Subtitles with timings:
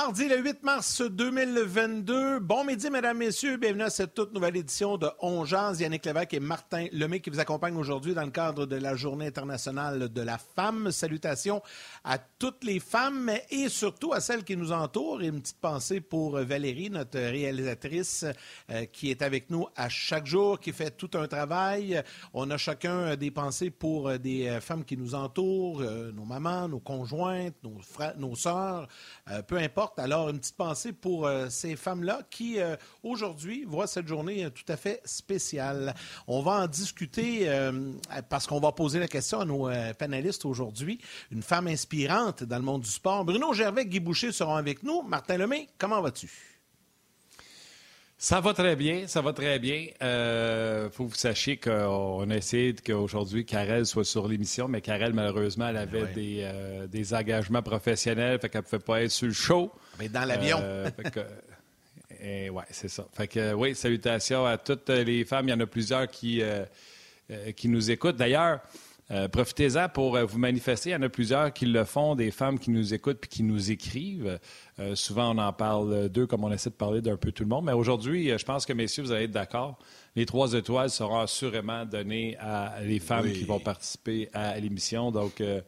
[0.00, 2.38] Mardi le 8 mars 2022.
[2.38, 3.56] Bon midi, mesdames, messieurs.
[3.56, 5.80] Bienvenue à cette toute nouvelle édition de Ongeance.
[5.80, 9.26] Yannick Lévesque et Martin Lemay qui vous accompagnent aujourd'hui dans le cadre de la Journée
[9.26, 10.92] internationale de la femme.
[10.92, 11.62] Salutations
[12.04, 15.20] à toutes les femmes et surtout à celles qui nous entourent.
[15.20, 18.24] Et une petite pensée pour Valérie, notre réalisatrice,
[18.70, 22.00] euh, qui est avec nous à chaque jour, qui fait tout un travail.
[22.34, 26.78] On a chacun des pensées pour des femmes qui nous entourent, euh, nos mamans, nos
[26.78, 28.86] conjointes, nos frères, nos sœurs,
[29.32, 33.86] euh, peu importe alors, une petite pensée pour euh, ces femmes-là qui, euh, aujourd'hui, voient
[33.86, 35.94] cette journée euh, tout à fait spéciale.
[36.26, 37.48] On va en discuter
[38.28, 41.00] parce qu'on va poser la question à nos panélistes aujourd'hui.
[41.30, 43.24] Une femme inspirante dans le monde du sport.
[43.24, 45.02] Bruno Gervais, Guy Boucher seront avec nous.
[45.02, 46.57] Martin Lemay, comment vas-tu?
[48.20, 49.76] Ça va très bien, ça va très bien.
[49.76, 54.80] Il euh, faut que vous sachiez qu'on a essayé qu'aujourd'hui Karel soit sur l'émission, mais
[54.80, 59.12] Karel, malheureusement, elle avait des, euh, des, engagements professionnels, fait qu'elle ne pouvait pas être
[59.12, 59.70] sur le show.
[60.00, 60.58] Mais dans l'avion.
[60.60, 60.90] Euh,
[62.20, 63.06] et ouais, c'est ça.
[63.12, 65.46] Fait que oui, salutations à toutes les femmes.
[65.46, 66.42] Il y en a plusieurs qui,
[67.54, 68.16] qui nous écoutent.
[68.16, 68.58] D'ailleurs,
[69.32, 70.90] profitez-en pour vous manifester.
[70.90, 73.42] Il y en a plusieurs qui le font, des femmes qui nous écoutent puis qui
[73.42, 74.38] nous écrivent.
[74.80, 77.48] Euh, souvent, on en parle d'eux comme on essaie de parler d'un peu tout le
[77.48, 77.64] monde.
[77.64, 79.78] Mais aujourd'hui, euh, je pense que, messieurs, vous allez être d'accord.
[80.14, 85.10] Les trois étoiles seront assurément données à les femmes qui vont participer à l'émission.
[85.10, 85.60] Donc, euh,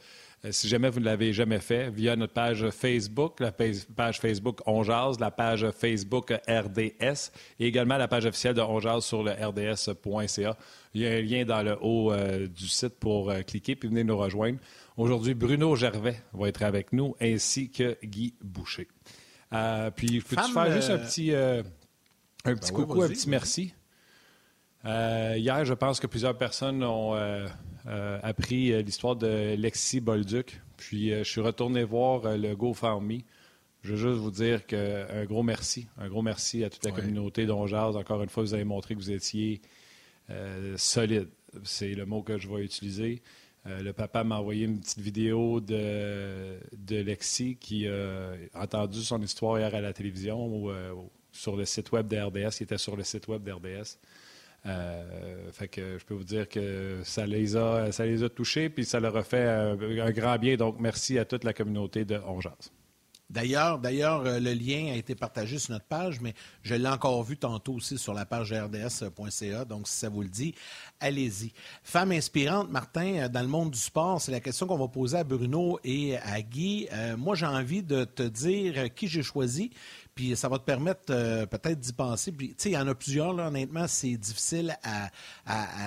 [0.51, 4.83] si jamais vous ne l'avez jamais fait, via notre page Facebook, la page Facebook On
[4.83, 10.57] la page Facebook RDS et également la page officielle de On sur le rds.ca.
[10.93, 12.13] Il y a un lien dans le haut
[12.49, 14.59] du site pour cliquer puis venez nous rejoindre.
[14.97, 18.89] Aujourd'hui, Bruno Gervais va être avec nous ainsi que Guy Boucher.
[19.53, 21.63] Euh, puis, peux-tu faire juste un euh, petit, euh,
[22.45, 23.75] un petit ben coucou, un petit merci?
[24.85, 27.15] hier, je pense que plusieurs personnes ont
[28.23, 30.61] appris l'histoire de Lexi Bolduc.
[30.77, 33.21] Puis, je suis retourné voir le GoFundMe.
[33.83, 35.89] Je veux juste vous dire que, un gros merci.
[35.97, 37.97] Un gros merci à toute la communauté d'Onjaz.
[37.97, 39.63] Encore une fois, vous avez montré que vous étiez
[40.77, 41.29] solide.
[41.65, 43.23] C'est le mot que je vais utiliser.
[43.67, 49.21] Euh, le papa m'a envoyé une petite vidéo de, de Lexi qui a entendu son
[49.21, 50.95] histoire hier à la télévision ou euh,
[51.33, 53.99] sur le site web d'RDS, qui était sur le site web d'RDS.
[54.67, 58.69] Euh, fait que je peux vous dire que ça les a, ça les a touchés,
[58.69, 59.77] puis ça leur a fait un,
[60.11, 60.57] grand bien.
[60.57, 62.73] Donc, merci à toute la communauté de Ongeance.
[63.31, 67.23] D'ailleurs, d'ailleurs, euh, le lien a été partagé sur notre page, mais je l'ai encore
[67.23, 69.65] vu tantôt aussi sur la page rds.ca.
[69.65, 70.53] Donc, si ça vous le dit,
[70.99, 71.53] allez-y.
[71.85, 75.19] Femme inspirante, Martin, euh, dans le monde du sport, c'est la question qu'on va poser
[75.19, 76.89] à Bruno et à Guy.
[76.93, 79.71] Euh, moi, j'ai envie de te dire qui j'ai choisi,
[80.15, 82.33] puis ça va te permettre euh, peut-être d'y penser.
[82.33, 85.11] Puis, tu sais, il y en a plusieurs, là, honnêtement, c'est difficile à,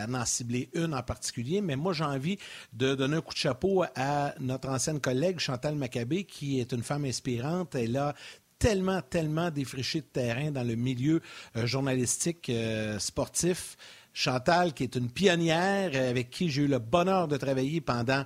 [0.07, 2.37] en cibler une en particulier, mais moi, j'ai envie
[2.73, 6.83] de donner un coup de chapeau à notre ancienne collègue Chantal Maccabé, qui est une
[6.83, 7.75] femme inspirante.
[7.75, 8.13] Elle a
[8.59, 11.21] tellement, tellement défriché de terrain dans le milieu
[11.57, 13.77] euh, journalistique euh, sportif.
[14.15, 18.23] Chantal, qui est une pionnière avec qui j'ai eu le bonheur de travailler pendant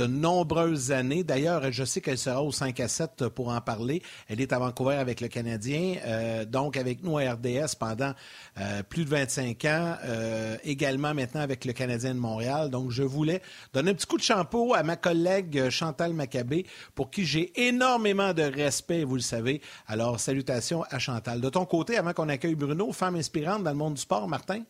[0.00, 1.24] de nombreuses années.
[1.24, 4.02] D'ailleurs, je sais qu'elle sera au 5 à 7 pour en parler.
[4.28, 8.14] Elle est à Vancouver avec le Canadien, euh, donc avec nous à RDS pendant
[8.58, 12.70] euh, plus de 25 ans, euh, également maintenant avec le Canadien de Montréal.
[12.70, 13.42] Donc, je voulais
[13.74, 18.32] donner un petit coup de chapeau à ma collègue Chantal Maccabé, pour qui j'ai énormément
[18.32, 19.60] de respect, vous le savez.
[19.86, 21.42] Alors, salutations à Chantal.
[21.42, 24.62] De ton côté, avant qu'on accueille Bruno, femme inspirante dans le monde du sport, Martin?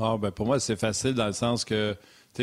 [0.00, 1.96] Ah, ben pour moi, c'est facile dans le sens que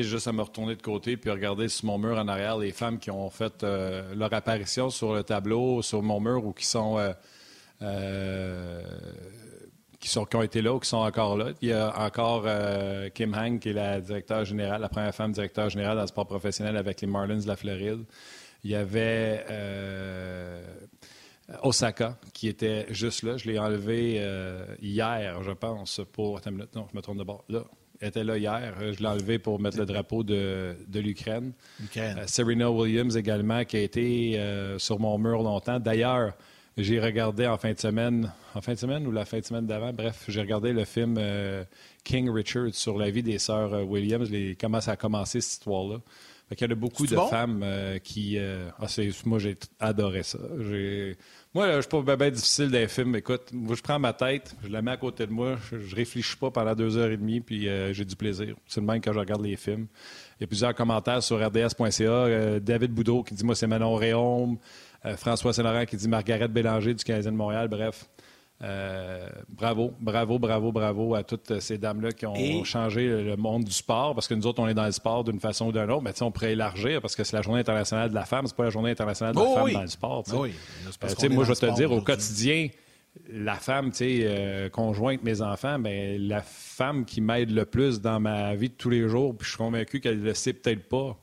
[0.04, 3.00] juste à me retourner de côté puis regarder sur mon mur en arrière les femmes
[3.00, 6.98] qui ont fait euh, leur apparition sur le tableau, sur mon mur ou qui sont,
[6.98, 7.14] euh,
[7.82, 8.84] euh,
[10.00, 11.52] qui sont qui ont été là ou qui sont encore là.
[11.62, 12.48] Il y a encore
[13.14, 16.28] Kim Hang qui est la directeur générale, la première femme directeur générale dans le sport
[16.28, 18.04] professionnel avec les Marlins de la Floride.
[18.64, 19.46] Il y avait
[21.62, 23.38] Osaka, qui était juste là.
[23.38, 24.22] Je l'ai enlevé
[24.82, 26.38] hier, je pense, pour.
[26.38, 27.44] Attends une minute, non, je me trompe de bord.
[27.50, 27.64] Là,
[28.06, 28.74] était là hier.
[28.80, 31.54] Euh, je l'ai enlevé pour mettre le drapeau de, de l'Ukraine.
[31.98, 35.80] Euh, Serena Williams également, qui a été euh, sur mon mur longtemps.
[35.80, 36.34] D'ailleurs,
[36.78, 39.66] j'ai regardé en fin de semaine, en fin de semaine ou la fin de semaine
[39.66, 41.18] d'avant, bref, j'ai regardé le film
[42.04, 46.02] King Richard sur la vie des sœurs Williams, les, comment ça a commencé cette histoire-là.
[46.52, 47.66] il y a beaucoup de femmes
[48.04, 48.38] qui.
[48.38, 48.88] Ah,
[49.26, 50.40] moi, j'ai adoré ça.
[51.56, 53.16] Moi, je suis pas bien difficile d'un film.
[53.16, 56.36] Écoute, moi, je prends ma tête, je la mets à côté de moi, je, réfléchis
[56.36, 58.58] pas pendant deux heures et demie, puis euh, j'ai du plaisir.
[58.68, 59.88] C'est le même quand je regarde les films.
[60.38, 62.60] Il y a plusieurs commentaires sur rds.ca.
[62.60, 64.58] David Boudreau qui dit Moi, c'est Manon Réaume.
[65.16, 67.70] François Saint-Laurent qui dit Margaret Bélanger du Canadien de Montréal.
[67.70, 68.06] Bref.
[68.64, 73.74] Euh, bravo, bravo, bravo, bravo à toutes ces dames-là qui ont changé le monde du
[73.74, 76.02] sport, parce que nous autres, on est dans le sport d'une façon ou d'une autre.
[76.02, 78.64] Mais on pourrait élargir, parce que c'est la journée internationale de la femme, c'est pas
[78.64, 80.24] la journée internationale de la oh femme dans le sport.
[80.34, 80.54] Oui.
[80.88, 82.70] Euh, moi, je vais te dire, au quotidien,
[83.30, 88.56] la femme, euh, conjointe, mes enfants, ben, la femme qui m'aide le plus dans ma
[88.56, 91.18] vie de tous les jours, puis je suis convaincu qu'elle ne le sait peut-être pas,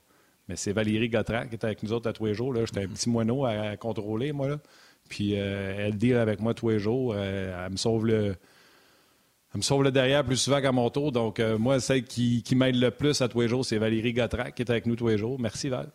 [0.48, 2.54] mais c'est Valérie Gautran qui est avec nous autres à tous les jours.
[2.54, 4.48] J'étais un petit moineau à, contrôler, moi.
[4.48, 4.56] Là.
[5.12, 7.12] Puis euh, elle deal avec moi tous les jours.
[7.14, 8.34] Euh, elle me sauve le.
[9.52, 11.12] Elle me sauve le derrière plus souvent qu'à mon tour.
[11.12, 14.14] Donc, euh, moi, celle qui, qui m'aide le plus à tous les jours, c'est Valérie
[14.14, 15.38] Gautran qui est avec nous tous les jours.
[15.38, 15.90] Merci, Val.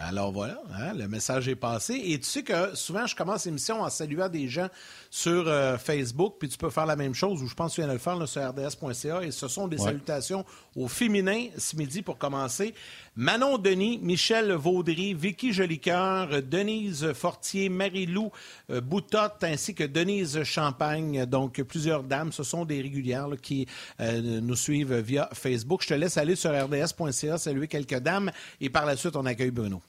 [0.00, 2.00] Alors voilà, hein, le message est passé.
[2.04, 4.68] Et tu sais que souvent, je commence l'émission en saluant des gens
[5.10, 7.80] sur euh, Facebook, puis tu peux faire la même chose, ou je pense que tu
[7.82, 10.44] viens de le faire sur rds.ca, et ce sont des salutations
[10.74, 12.74] au féminin ce midi pour commencer.
[13.16, 18.32] Manon Denis, Michel Vaudry, Vicky Jolicoeur, Denise Fortier, Marie-Lou
[18.70, 21.24] euh, Boutotte, ainsi que Denise Champagne.
[21.24, 23.68] Donc, plusieurs dames, ce sont des régulières qui
[24.00, 25.82] euh, nous suivent via Facebook.
[25.82, 29.52] Je te laisse aller sur rds.ca, saluer quelques dames, et par la suite, on accueille
[29.52, 29.80] Bruno.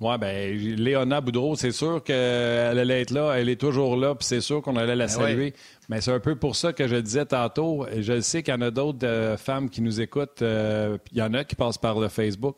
[0.00, 4.26] Oui, bien, Léona Boudreau, c'est sûr qu'elle allait être là, elle est toujours là, puis
[4.26, 5.54] c'est sûr qu'on allait la ben saluer.
[5.90, 8.62] Mais c'est un peu pour ça que je disais tantôt, je sais qu'il y en
[8.62, 12.00] a d'autres euh, femmes qui nous écoutent, euh, il y en a qui passent par
[12.00, 12.56] le Facebook,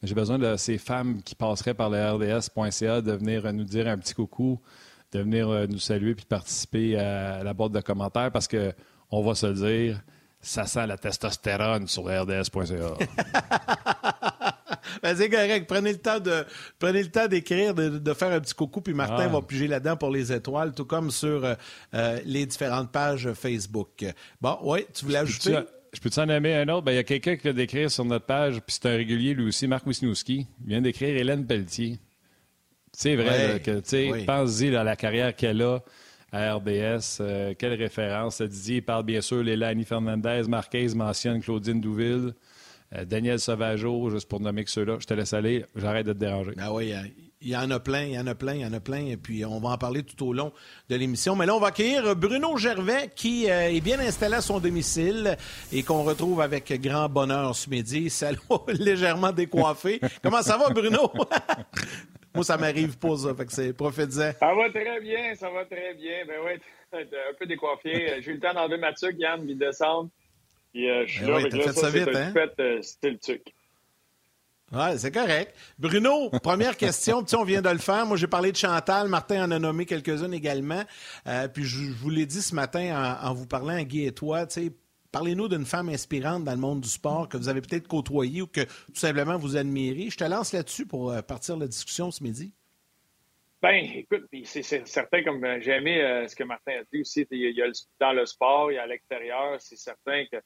[0.00, 3.88] mais j'ai besoin de ces femmes qui passeraient par le rds.ca de venir nous dire
[3.88, 4.60] un petit coucou,
[5.10, 8.72] de venir euh, nous saluer puis de participer à la boîte de commentaires parce que,
[9.10, 10.00] on va se le dire,
[10.40, 12.94] ça sent la testostérone sur le rds.ca.
[15.02, 15.66] ben, c'est correct.
[15.68, 16.44] Prenez le temps de
[16.78, 20.10] prenez le temps d'écrire, de, faire un petit coucou, puis Martin va piger là-dedans pour
[20.10, 21.54] les étoiles, tout comme sur euh,
[21.94, 24.04] euh, les différentes pages Facebook.
[24.40, 25.58] Bon, oui, tu voulais ajouter?
[25.92, 26.82] Je peux t'en nommer un autre?
[26.82, 29.32] Ben, il y a quelqu'un qui vient d'écrire sur notre page, puis c'est un régulier
[29.32, 30.46] lui aussi, Marc Wisniewski.
[30.62, 31.98] Il vient d'écrire Hélène Pelletier.
[32.92, 35.80] C'est vrai que, tu sais, pense-y à la carrière qu'elle a
[36.34, 37.18] à RDS.
[37.20, 38.42] Euh, quelle référence.
[38.42, 40.42] Didier parle bien sûr Lélanie Fernandez.
[40.48, 42.34] Marquez mentionne Claudine Douville.
[42.94, 44.96] Euh, Daniel Sauvageau, juste pour nommer que ceux-là.
[45.00, 46.52] Je te laisse aller, j'arrête de te déranger.
[46.58, 46.92] Ah oui,
[47.40, 49.04] il y en a plein, il y en a plein, il y en a plein.
[49.06, 50.52] Et puis, on va en parler tout au long
[50.88, 51.36] de l'émission.
[51.36, 55.36] Mais là, on va accueillir Bruno Gervais, qui euh, est bien installé à son domicile
[55.72, 58.08] et qu'on retrouve avec grand bonheur ce midi.
[58.14, 58.38] Salut,
[58.68, 60.00] légèrement décoiffé.
[60.22, 61.12] Comment ça va, Bruno?
[62.34, 63.34] Moi, ça m'arrive pas, ça.
[63.34, 66.24] Fait que c'est Ça va très bien, ça va très bien.
[66.26, 66.60] Ben ouais,
[66.92, 68.20] un peu décoiffé.
[68.22, 70.08] J'ai eu le temps d'enlever ma tuque, Yann, puis descendre.
[70.74, 72.32] Puis euh, je suis ben là, fait ça, vite, hein?
[72.32, 73.42] fait, euh, le truc.
[74.72, 75.54] Oui, c'est correct.
[75.78, 77.22] Bruno, première question.
[77.22, 78.04] tu on vient de le faire.
[78.06, 79.06] Moi, j'ai parlé de Chantal.
[79.06, 80.82] Martin en a nommé quelques-unes également.
[81.28, 84.48] Euh, puis je, vous l'ai dit ce matin en, vous parlant à Guy et toi.
[85.12, 88.48] Parlez-nous d'une femme inspirante dans le monde du sport que vous avez peut-être côtoyée ou
[88.48, 90.10] que tout simplement vous admirez.
[90.10, 92.52] Je te lance là-dessus pour partir la discussion ce midi.
[93.62, 97.62] Ben, écoute, c'est certain, comme j'ai aimé ce que Martin a dit aussi, il y
[97.62, 97.66] a
[98.00, 100.38] dans le sport, il y a à l'extérieur, c'est certain que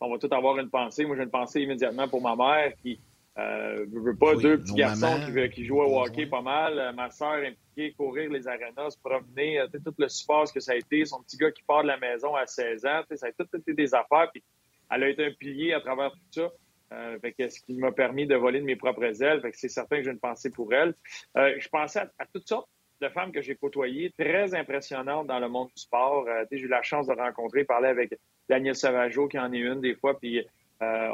[0.00, 1.04] on va tout avoir une pensée.
[1.04, 3.00] Moi, j'ai une pensée immédiatement pour ma mère qui
[3.38, 6.78] euh, veut pas deux petits garçons qui, qui, jouent au hockey pas mal.
[6.78, 10.72] Euh, ma soeur impliquée, courir les arénas, se promener, euh, tout le support que ça
[10.72, 11.04] a été.
[11.04, 13.74] Son petit gars qui part de la maison à 16 ans, ça a tout été
[13.74, 14.30] des affaires.
[14.32, 14.42] Puis
[14.90, 16.50] elle a été un pilier à travers tout ça.
[16.92, 19.40] Euh, fait ce qui m'a permis de voler de mes propres ailes.
[19.40, 20.94] Fait que c'est certain que j'ai une pensée pour elle.
[21.36, 22.68] Euh, je pensais à, à, toutes sortes
[23.00, 26.26] de femmes que j'ai côtoyées, très impressionnantes dans le monde du sport.
[26.50, 29.94] j'ai eu la chance de rencontrer, parler avec Daniel Savageau qui en est une des
[29.94, 30.44] fois, puis
[30.82, 31.08] euh,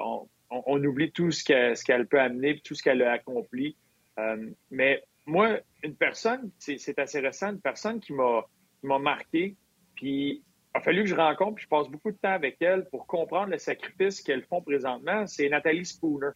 [0.51, 3.77] on, oublie tout ce qu'elle peut amener, tout ce qu'elle a accompli.
[4.19, 9.57] Euh, mais moi, une personne, c'est assez récent, une personne qui m'a marqué,
[9.95, 10.43] puis
[10.75, 13.07] il a fallu que je rencontre, puis je passe beaucoup de temps avec elle pour
[13.07, 16.31] comprendre le sacrifice qu'elles font présentement, c'est Nathalie Spooner,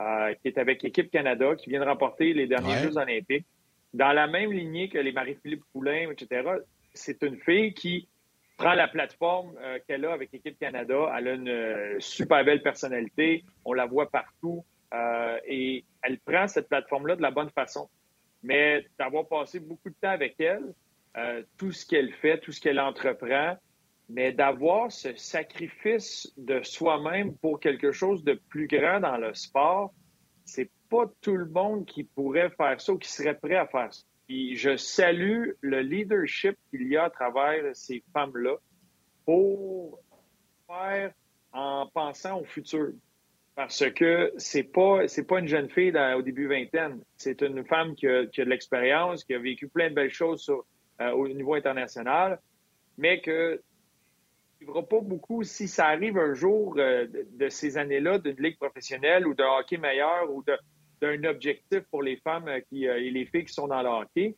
[0.00, 3.46] euh, qui est avec Équipe Canada, qui vient de remporter les derniers Jeux olympiques.
[3.96, 6.46] Dans la même lignée que les Marie-Philippe Poulain, etc.,
[6.92, 8.06] c'est une fille qui
[8.58, 11.10] prend la plateforme euh, qu'elle a avec Équipe Canada.
[11.16, 13.42] Elle a une euh, super belle personnalité.
[13.64, 14.62] On la voit partout.
[14.92, 17.88] Euh, et elle prend cette plateforme-là de la bonne façon.
[18.42, 20.74] Mais d'avoir passé beaucoup de temps avec elle,
[21.56, 23.56] tout ce qu'elle fait, tout ce qu'elle entreprend,
[24.10, 29.94] mais d'avoir ce sacrifice de soi-même pour quelque chose de plus grand dans le sport,
[30.44, 33.92] c'est pas tout le monde qui pourrait faire ça ou qui serait prêt à faire
[33.92, 38.56] ça je salue le leadership qu'il y a à travers ces femmes-là
[39.24, 40.00] pour
[40.66, 41.12] faire
[41.52, 42.92] en pensant au futur.
[43.54, 47.00] parce que c'est pas c'est pas une jeune fille au début vingtaine.
[47.16, 50.50] C'est une femme qui a, de l'expérience, qui a vécu plein de belles choses
[51.00, 52.40] euh, au niveau international,
[52.98, 58.18] mais que ne vivra pas beaucoup si ça arrive un jour euh, de, ces années-là
[58.18, 60.42] d'une ligue professionnelle ou d'un hockey meilleur ou
[61.00, 64.34] d'un objectif pour les femmes qui, et les filles qui sont dans le hockey.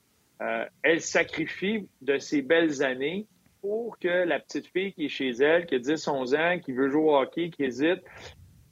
[0.83, 3.27] elle sacrifie de ces belles années
[3.61, 6.88] pour que la petite fille qui est chez elle, qui a 10-11 ans, qui veut
[6.88, 8.03] jouer au hockey, qui hésite,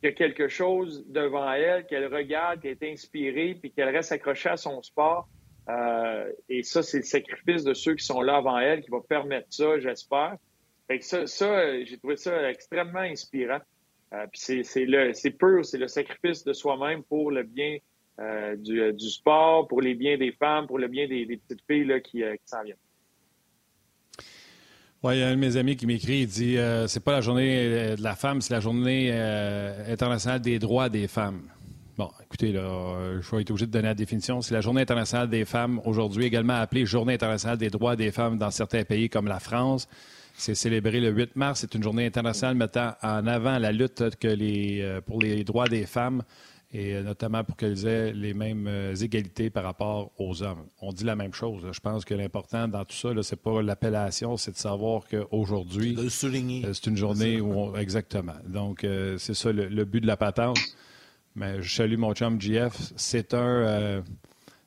[0.01, 4.51] qui a quelque chose devant elle, qu'elle regarde, qu'elle est inspirée, puis qu'elle reste accrochée
[4.51, 5.29] à son sport.
[5.69, 9.01] Euh, et ça, c'est le sacrifice de ceux qui sont là avant elle qui va
[9.01, 10.37] permettre ça, j'espère.
[10.87, 13.59] Fait ça, ça j'ai trouvé ça extrêmement inspirant.
[14.13, 17.79] Euh, c'est pur, c'est le sacrifice de soi-même pour le bien
[18.19, 21.85] euh, du, du, sport, pour les biens des femmes, pour le bien des, petites filles
[21.85, 22.77] là, qui, s'en viennent.
[25.03, 27.13] Oui, il y a un de mes amis qui m'écrit, il dit euh, c'est pas
[27.13, 31.43] la journée euh, de la femme, c'est la journée euh, internationale des droits des femmes.
[31.99, 34.43] Bon, écoutez, là, je vais être obligé de donner la définition.
[34.43, 38.37] C'est la journée internationale des femmes, aujourd'hui également appelée Journée internationale des droits des femmes
[38.37, 39.89] dans certains pays comme la France.
[40.37, 41.61] C'est célébré le 8 mars.
[41.61, 45.87] C'est une journée internationale mettant en avant la lutte que les, pour les droits des
[45.87, 46.23] femmes
[46.73, 50.67] et euh, notamment pour qu'elles aient les mêmes euh, égalités par rapport aux hommes.
[50.81, 51.67] On dit la même chose.
[51.71, 55.97] Je pense que l'important dans tout ça, ce n'est pas l'appellation, c'est de savoir qu'aujourd'hui,
[55.99, 57.77] euh, c'est une journée où on...
[57.77, 58.35] Exactement.
[58.47, 58.81] Donc,
[59.19, 60.59] c'est ça le, but de la patente.
[61.35, 62.75] Mais je salue mon chum GF.
[62.97, 64.03] C'est un,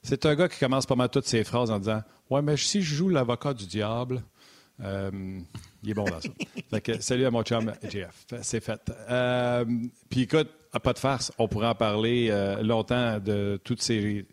[0.04, 2.82] c'est un gars qui commence pas mal toutes ses phrases en disant Ouais, mais si
[2.82, 4.22] je joue l'avocat du diable,
[4.80, 7.02] il est bon dans ça.
[7.02, 8.26] salut à mon chum GF.
[8.42, 8.92] C'est fait.
[10.10, 14.26] Puis écoute, à pas de farce, on pourrait en parler euh, longtemps de toutes ces,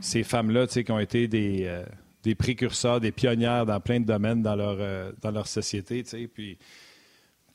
[0.00, 1.84] ces femmes-là qui ont été des, euh,
[2.22, 6.02] des, précurseurs, des pionnières dans plein de domaines dans leur, euh, dans leur société.
[6.32, 6.58] Puis,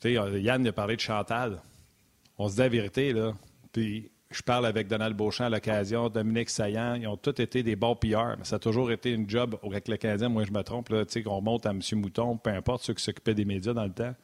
[0.04, 1.60] Yann a parlé de Chantal.
[2.38, 3.34] On se dit la vérité, là.
[3.72, 6.94] Puis, je parle avec Donald Beauchamp à l'occasion, Dominique Saillant.
[6.94, 9.86] Ils ont tous été des bons PR, mais ça a toujours été une job avec
[9.86, 10.28] le Canadien.
[10.28, 11.80] Moi, je me trompe, là, qu'on monte à M.
[11.94, 14.14] Mouton, peu importe ceux qui s'occupaient des médias dans le temps.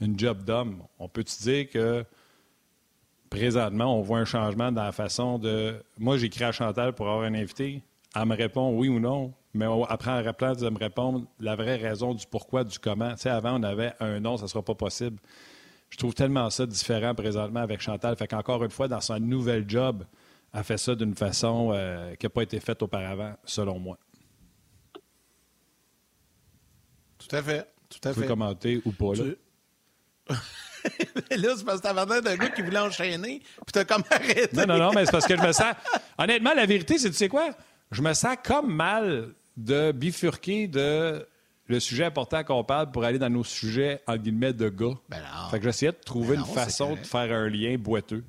[0.00, 0.82] Une job d'homme.
[0.98, 2.04] On peut-tu dire que
[3.30, 5.74] présentement, on voit un changement dans la façon de.
[5.98, 7.82] Moi, j'écris à Chantal pour avoir un invité.
[8.16, 11.76] Elle me répond oui ou non, mais après, en rappelant de me répondre la vraie
[11.76, 13.12] raison du pourquoi, du comment.
[13.12, 15.18] Tu sais, avant, on avait un non, ça ne sera pas possible.
[15.94, 18.16] Je trouve tellement ça différent présentement avec Chantal.
[18.16, 20.02] Fait qu'encore une fois, dans son nouvel job,
[20.52, 23.96] elle fait ça d'une façon euh, qui n'a pas été faite auparavant, selon moi.
[27.16, 27.68] Tout à fait.
[27.88, 29.24] Tout à tu peux commenter ou pas, là?
[31.30, 34.48] là, c'est parce que t'avais d'un gars qui voulait enchaîner, puis t'as comme arrêté.
[34.56, 35.76] Non, non, non, mais c'est parce que je me sens.
[36.18, 37.50] Honnêtement, la vérité, c'est, tu sais quoi?
[37.92, 41.24] Je me sens comme mal de bifurquer de
[41.66, 44.94] le sujet important qu'on parle pour aller dans nos sujets, en guillemets, de gars.
[45.08, 48.24] Ben fait que j'essayais de trouver ben une façon de faire un lien boiteux.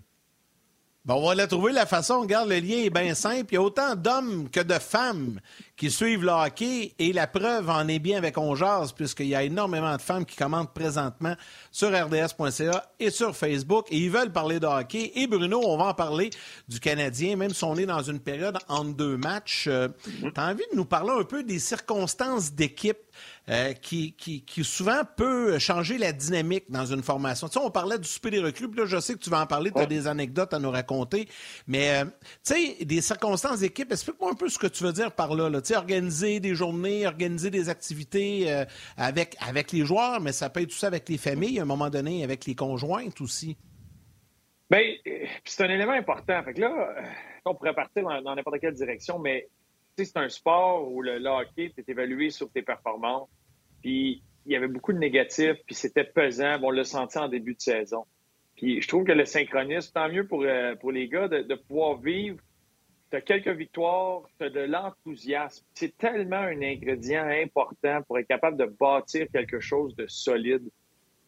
[1.05, 2.21] Bon, on va la trouver la façon.
[2.21, 3.45] Regarde, le lien est bien simple.
[3.51, 5.39] Il y a autant d'hommes que de femmes
[5.77, 8.55] qui suivent le hockey et la preuve en est bien avec On
[8.95, 11.35] puisqu'il y a énormément de femmes qui commentent présentement
[11.69, 15.11] sur rds.ca et sur Facebook et ils veulent parler de hockey.
[15.13, 16.31] Et Bruno, on va en parler
[16.67, 19.65] du Canadien, même si on est dans une période entre deux matchs.
[19.67, 22.97] Euh, tu as envie de nous parler un peu des circonstances d'équipe
[23.49, 27.47] euh, qui, qui, souvent peut changer la dynamique dans une formation.
[27.47, 29.41] Tu sais, on parlait du super des recrues, puis là, je sais que tu vas
[29.41, 31.27] en parler, tu as des anecdotes à nous raconter,
[31.67, 32.05] mais euh,
[32.43, 35.49] tu sais, des circonstances d'équipe, explique-moi un peu ce que tu veux dire par là.
[35.61, 38.65] Tu sais, organiser des journées, organiser des activités euh,
[38.97, 41.65] avec, avec les joueurs, mais ça peut être tout ça avec les familles, à un
[41.65, 43.57] moment donné, avec les conjointes aussi.
[44.71, 44.81] Bien,
[45.43, 46.41] c'est un élément important.
[46.43, 46.95] Fait que là,
[47.45, 49.47] on pourrait partir dans n'importe quelle direction, mais
[50.03, 53.29] c'est un sport où le, hockey, tu évalué sur tes performances.
[53.81, 56.59] Puis il y avait beaucoup de négatifs, puis c'était pesant.
[56.61, 58.05] on l'a senti en début de saison.
[58.55, 61.97] Puis je trouve que le synchronisme, tant mieux pour, euh, pour les gars de, pouvoir
[61.97, 62.39] vivre.
[63.11, 65.65] Tu as quelques victoires, tu as de l'enthousiasme.
[65.73, 70.63] C'est tellement un ingrédient important pour être capable de bâtir quelque chose de solide.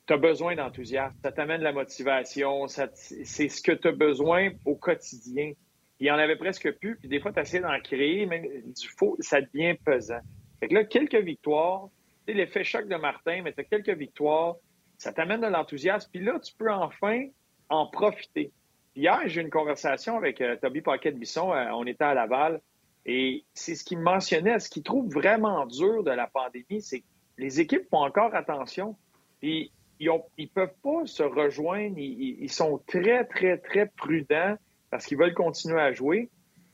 [0.07, 1.15] Tu as besoin d'enthousiasme.
[1.21, 2.67] Ça t'amène la motivation.
[2.67, 5.53] C'est ce que tu as besoin au quotidien
[5.99, 6.95] il y en avait presque plus.
[6.97, 10.19] Puis des fois, tu essaies d'en créer, mais du faux, ça devient pesant.
[10.59, 11.89] Fait que là, quelques victoires,
[12.25, 14.55] tu sais, l'effet choc de Martin, mais tu quelques victoires,
[14.97, 16.09] ça t'amène de l'enthousiasme.
[16.11, 17.25] Puis là, tu peux enfin
[17.69, 18.51] en profiter.
[18.95, 21.53] Hier, j'ai eu une conversation avec euh, Toby Paquette-Bisson.
[21.53, 22.61] Euh, on était à Laval.
[23.05, 24.59] Et c'est ce qu'il mentionnait.
[24.59, 27.05] Ce qu'il trouve vraiment dur de la pandémie, c'est que
[27.37, 28.95] les équipes font encore attention.
[29.39, 31.97] Puis ils ne peuvent pas se rejoindre.
[31.97, 34.57] ils, sont très, très, très prudents
[34.89, 36.29] parce qu'ils veulent continuer à jouer.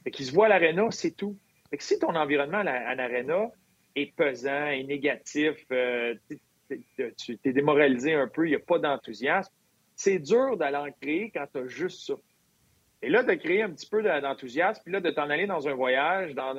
[0.05, 1.37] et qu'ils se voient à c'est tout.
[1.69, 3.49] Fait que si ton environnement à l'aréna
[3.95, 6.15] est pesant, est négatif, euh,
[7.17, 9.51] tu es démoralisé un peu, il n'y a pas d'enthousiasme,
[9.95, 12.13] c'est dur d'aller en créer quand tu as juste ça.
[13.01, 15.73] Et là, de créer un petit peu d'enthousiasme, puis là, de t'en aller dans un
[15.73, 16.55] voyage, dans,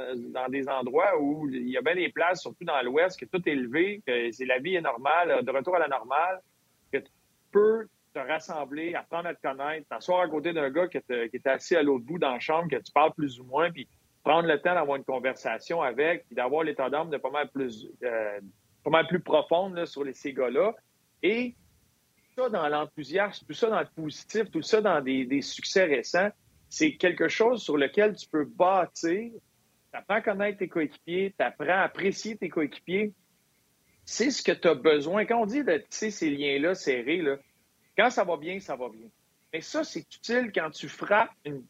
[0.51, 3.53] des endroits où il y a bien des places, surtout dans l'Ouest, que tout est
[3.53, 6.41] élevé, que la vie est normale, de retour à la normale,
[6.93, 7.11] que tu
[7.51, 11.77] peux te rassembler, apprendre à te connaître, t'asseoir à côté d'un gars qui, est assis
[11.77, 13.89] à l'autre bout dans la chambre, que tu parles plus ou moins, puis
[14.23, 17.89] prendre le temps d'avoir une conversation avec, puis d'avoir l'état d'âme de pas mal plus,
[18.03, 18.41] euh,
[18.85, 20.75] pas mal plus profonde sur les, ces gars-là.
[21.23, 21.55] Et
[22.15, 26.31] tout ça dans l'enthousiasme, tout ça dans le positif, tout ça dans des, succès récents,
[26.69, 29.33] c'est quelque chose sur lequel tu peux bâtir.
[29.93, 33.13] Tu apprends à connaître tes coéquipiers, tu apprends à apprécier tes coéquipiers.
[34.05, 35.25] C'est ce que tu as besoin.
[35.25, 37.37] Quand on dit de tisser ces liens-là serrés, là,
[37.97, 39.09] quand ça va bien, ça va bien.
[39.53, 41.63] Mais ça, c'est utile quand tu frappes une,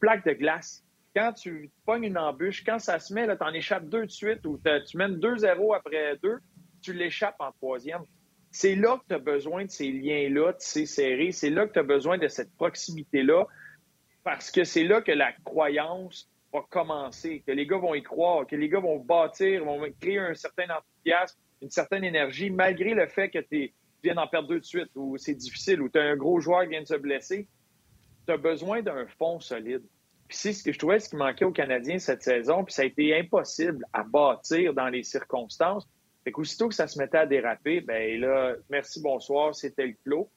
[0.00, 0.82] plaque de glace.
[1.14, 4.46] Quand tu pognes une embûche, quand ça se met, tu en échappes deux de suite
[4.46, 6.38] ou tu mènes 2-0 après deux,
[6.80, 8.02] tu l'échappes en troisième.
[8.50, 11.32] C'est là que tu as besoin de ces liens-là, de ces serrés.
[11.32, 13.46] C'est là que tu as besoin de cette proximité-là
[14.24, 18.46] parce que c'est là que la croyance va commencer, que les gars vont y croire,
[18.46, 23.06] que les gars vont bâtir, vont créer un certain enthousiasme, une certaine énergie, malgré le
[23.06, 23.72] fait que tu
[24.02, 26.62] viens d'en perdre deux de suite, ou c'est difficile, ou tu as un gros joueur
[26.62, 27.48] qui vient de se blesser.
[28.26, 29.82] Tu as besoin d'un fond solide.
[30.28, 32.82] Puis c'est ce que je trouvais ce qui manquait aux Canadiens cette saison, puis ça
[32.82, 35.88] a été impossible à bâtir dans les circonstances.
[36.22, 40.30] Fait qu'aussitôt que ça se mettait à déraper, ben là, merci, bonsoir, c'était le clos.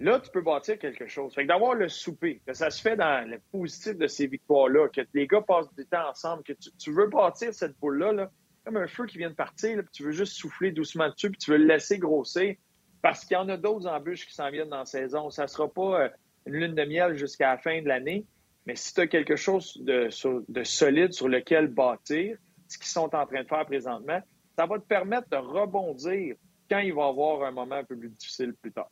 [0.00, 1.34] Là, tu peux bâtir quelque chose.
[1.34, 4.88] Fait que d'avoir le souper, que ça se fait dans le positif de ces victoires-là,
[4.88, 8.30] que les gars passent du temps ensemble, que tu, veux bâtir cette boule-là,
[8.64, 11.38] comme un feu qui vient de partir, puis tu veux juste souffler doucement dessus, puis
[11.38, 12.54] tu veux le laisser grossir,
[13.02, 15.30] parce qu'il y en a d'autres embûches qui s'en viennent dans la saison.
[15.30, 16.08] Ça ne sera pas euh,
[16.46, 18.24] une lune de miel jusqu'à la fin de l'année,
[18.66, 20.08] mais si tu as quelque chose de,
[20.48, 22.36] de solide sur lequel bâtir,
[22.68, 24.20] ce qu'ils sont en train de faire présentement,
[24.56, 26.36] ça va te permettre de rebondir
[26.68, 28.90] quand il va y avoir un moment un peu plus difficile plus tard.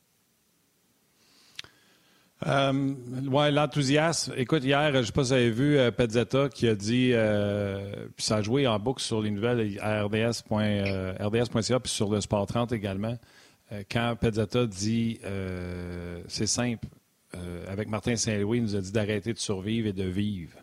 [2.46, 2.94] Euh,
[3.30, 4.34] ouais, l'enthousiasme.
[4.36, 8.06] Écoute, hier, je ne sais pas si vous avez vu euh, qui a dit, euh,
[8.14, 12.20] puis ça a joué en boucle sur les nouvelles à rds.ca, euh, puis sur le
[12.20, 13.16] Sport 30 également.
[13.90, 15.18] Quand Pezzetta dit,
[16.28, 16.86] c'est simple,
[17.68, 20.58] avec Martin Saint-Louis, il nous a dit d'arrêter de survivre et de vivre.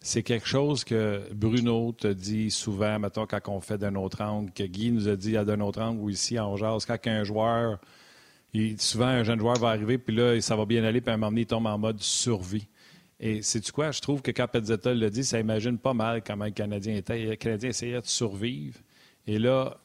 [0.00, 4.52] C'est quelque chose que Bruno te dit souvent, mettons, quand on fait d'un autre angle,
[4.52, 7.24] que Guy nous a dit à d'un autre angle ou ici en jazz, quand un
[7.24, 7.80] joueur
[8.78, 11.16] souvent, un jeune joueur va arriver, puis là, ça va bien aller, puis à un
[11.16, 12.68] moment donné, il tombe en mode survie.
[13.18, 13.90] Et c'est-tu quoi?
[13.90, 17.24] Je trouve que quand Pezzetta le dit, ça imagine pas mal comment le Canadien était.
[17.24, 18.78] Le Canadien essayait de survivre.
[19.26, 19.78] Et là,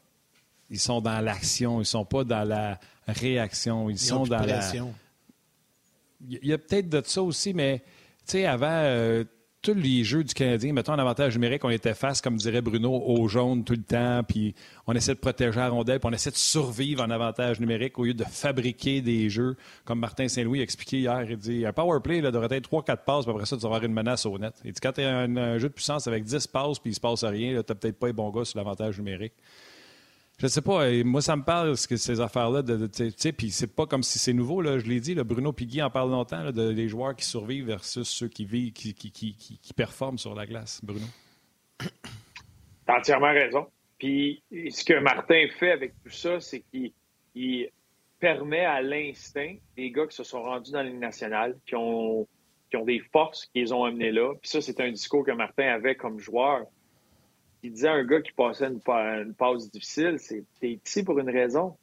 [0.70, 3.90] ils sont dans l'action, ils ne sont pas dans la réaction.
[3.90, 4.72] Ils, sont dans la.
[6.28, 7.80] Il y a peut-être de ça aussi, mais
[8.26, 9.24] tu sais, avant, euh,
[9.62, 12.92] tous les jeux du Canadien, mettons en avantage numérique, on était face, comme dirait Bruno,
[12.94, 14.56] au jaune tout le temps, puis
[14.88, 18.06] on essaie de protéger la rondelle, puis on essaie de survivre en avantage numérique au
[18.06, 19.58] lieu de fabriquer des jeux.
[19.84, 23.04] Comme Martin Saint-Louis a expliqué hier, il dit un power play là, devrait être 3-4
[23.04, 24.54] passes, puis après ça, tu vas avoir une menace au net.
[24.64, 27.02] Il dit quand tu as un, jeu de puissance avec 10 passes, puis il se
[27.02, 29.34] passe rien, tu n'as peut-être pas les bons gars sur l'avantage numérique.
[30.40, 30.90] Je sais pas.
[31.04, 32.62] Moi, ça me parle que ces affaires-là.
[32.62, 34.62] De, c'est pas comme si c'est nouveau.
[34.62, 35.14] Là, je l'ai dit.
[35.16, 40.18] Bruno Pigui en parle longtemps des joueurs qui survivent versus ceux qui vivent, qui, performent
[40.18, 40.80] sur la glace.
[40.84, 41.06] Bruno?
[42.86, 43.68] T'as entièrement raison.
[44.00, 47.70] Puis ce que Martin fait avec tout ça, c'est qu'il
[48.20, 52.26] permet à l'instinct des gars qui se sont rendus dans la nationale, qui ont,
[52.70, 54.34] qui ont des forces qu'ils ont amenées là.
[54.42, 56.66] Puis ça, c'est un discours que Martin avait comme joueur
[57.64, 58.80] il disait à un gars qui passait une,
[59.34, 61.78] passe difficile, c'est t'es ici pour une raison.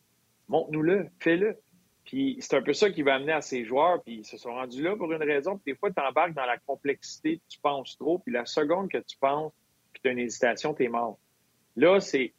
[0.48, 1.58] Montre-nous-le, fais-le.
[2.04, 4.50] Puis c'est un peu ça qui va amener à ces joueurs, puis ils se sont
[4.50, 5.58] rendus là pour une raison.
[5.58, 8.98] Puis des fois, tu embarques dans la complexité, tu penses trop, puis la seconde que
[8.98, 9.52] tu penses,
[9.92, 11.18] puis tu as une hésitation, tu es mort.
[11.74, 12.32] Là, c'est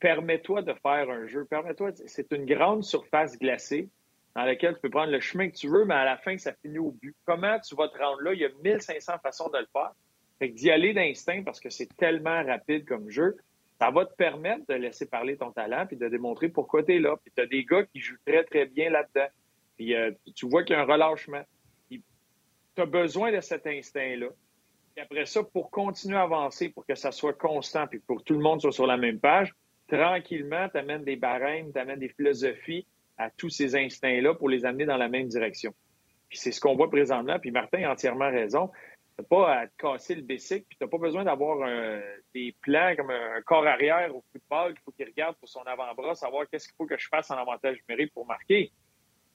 [0.00, 1.44] permets-toi de faire un jeu.
[1.44, 3.88] Permets-toi, c'est une grande surface glacée
[4.34, 6.52] dans laquelle tu peux prendre le chemin que tu veux, mais à la fin, ça
[6.54, 7.14] finit au but.
[7.26, 8.32] Comment tu vas te rendre là?
[8.32, 9.92] Il y a 1500 façons de le faire.
[10.40, 13.36] Fait que d'y aller d'instinct parce que c'est tellement rapide comme jeu,
[13.78, 16.98] ça va te permettre de laisser parler ton talent puis de démontrer pourquoi tu es
[16.98, 17.16] là.
[17.22, 19.28] Puis tu as des gars qui jouent très, très bien là-dedans.
[19.76, 21.42] Puis euh, tu vois qu'il y a un relâchement.
[21.90, 22.02] Tu
[22.76, 24.28] as besoin de cet instinct-là.
[24.96, 28.24] Et après ça, pour continuer à avancer, pour que ça soit constant puis pour que
[28.24, 29.54] tout le monde soit sur la même page,
[29.88, 32.86] tranquillement, tu amènes des barèmes, tu amènes des philosophies
[33.18, 35.74] à tous ces instincts-là pour les amener dans la même direction.
[36.28, 37.38] Puis c'est ce qu'on voit présentement.
[37.38, 38.70] Puis Martin a entièrement raison
[39.22, 41.68] pas à te casser le bicycle, puis tu n'as pas besoin d'avoir
[42.34, 46.14] des plans comme un, corps arrière au football qu'il faut qu'il regarde pour son avant-bras,
[46.14, 48.72] savoir qu'est-ce qu'il faut que je fasse en avantage numérique pour marquer.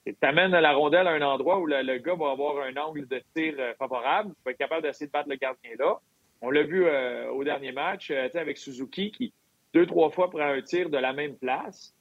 [0.05, 3.21] Tu amènes la rondelle à un endroit où le, gars va avoir un angle de
[3.35, 5.97] tir euh, favorable, il va être capable d'essayer de battre le gardien là.
[6.41, 9.33] On l'a vu euh, au dernier match euh, avec Suzuki qui,
[9.73, 11.95] deux, trois fois, prend un tir de la même place.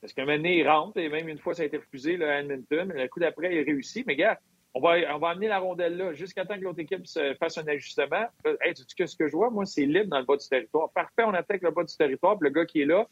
[0.00, 2.36] parce qu'un moment donné, il rentre, et même une fois, ça a été refusé là,
[2.36, 2.90] à Edmonton.
[2.94, 4.06] Le coup d'après, il réussit.
[4.06, 4.38] Mais gars,
[4.74, 7.58] on va, on va amener la rondelle là jusqu'à temps que l'autre équipe se fasse
[7.58, 8.26] un ajustement.
[8.60, 9.50] Hey, tu sais ce que je vois?
[9.50, 10.90] Moi, c'est libre dans le bas du territoire.
[10.90, 12.36] Parfait, on attaque le bas du territoire.
[12.38, 13.06] Puis le gars qui est là,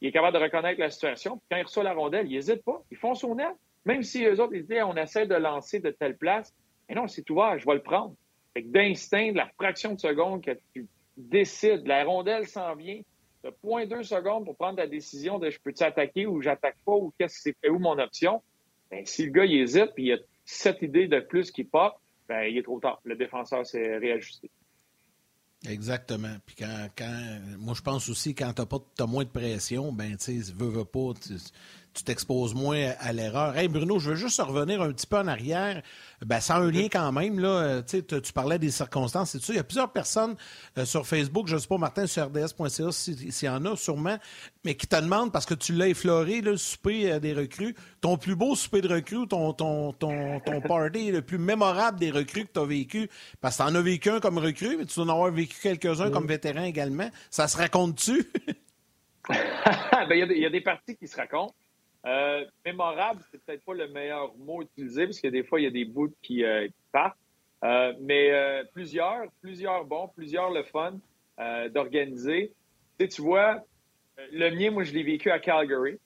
[0.00, 1.38] il est capable de reconnaître la situation.
[1.38, 2.82] Puis quand il reçoit la rondelle, il n'hésite pas.
[2.90, 3.54] Ils font son aile.
[3.86, 6.54] Même si eux autres, ils disent, on essaie de lancer de telle place.
[6.88, 8.14] Mais non, c'est ouvert, je vais le prendre.
[8.52, 13.00] Fait que d'instinct, de la fraction de seconde que tu décides, la rondelle s'en vient,
[13.42, 16.92] tu as 0.2 secondes pour prendre la décision de je peux-tu attaquer ou j'attaque pas
[16.92, 18.42] ou qu'est-ce que c'est où mon option.
[18.90, 21.94] Ben, si le gars, il hésite, puis il a cette idée de plus qui pop,
[22.28, 23.00] ben, il est trop tard.
[23.04, 24.50] Le défenseur s'est réajusté.
[25.68, 26.36] Exactement.
[26.46, 26.88] Puis quand,
[27.58, 30.84] moi je pense aussi quand pas as moins de pression, ben tu sais, veux, veux
[30.84, 31.12] pas,
[31.96, 33.56] tu t'exposes moins à l'erreur.
[33.56, 35.82] Hey Bruno, je veux juste revenir un petit peu en arrière.
[36.24, 39.56] Ben, sans un lien quand même, là, euh, tu parlais des circonstances et tout Il
[39.56, 40.36] y a plusieurs personnes
[40.76, 44.18] euh, sur Facebook, je ne sais pas, Martin, sur rds.ca s'il y en a sûrement,
[44.64, 48.18] mais qui te demandent, parce que tu l'as effleuré, le souper euh, des recrues, ton
[48.18, 52.44] plus beau souper de recrues, ton, ton, ton, ton party le plus mémorable des recrues
[52.44, 54.96] que tu as vécu, parce que tu en as vécu un comme recrue, mais tu
[54.96, 57.10] dois en avoir vécu quelques-uns comme vétéran également.
[57.30, 58.30] Ça se raconte-tu?
[59.28, 61.54] ben, il y, a des parties qui se racontent.
[62.06, 65.66] Euh, mémorable, c'est peut-être pas le meilleur mot utilisé, parce que des fois, il y
[65.66, 67.18] a des bouts qui, euh, partent.
[67.64, 68.30] Euh, mais
[68.72, 70.98] plusieurs, plusieurs bons, plusieurs le fun
[71.70, 72.52] d'organiser.
[72.98, 73.62] Tu, vois,
[74.32, 75.98] le mien, moi, je l'ai vécu à Calgary.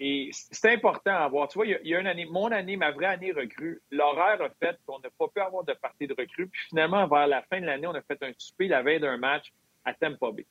[0.00, 1.48] et c'est important à voir.
[1.48, 4.48] Tu vois, il y, a, une année, mon année, ma vraie année recrue, l'horaire a
[4.60, 6.46] fait qu'on n'a pas pu avoir de partie de recrue.
[6.46, 9.18] Puis finalement, vers la fin de l'année, on a fait un souper la veille d'un
[9.18, 9.52] match
[9.84, 10.46] à Tampa Bay.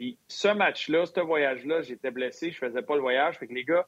[0.00, 3.36] Puis ce match-là, ce voyage-là, j'étais blessé, je faisais pas le voyage.
[3.38, 3.86] Fait que les gars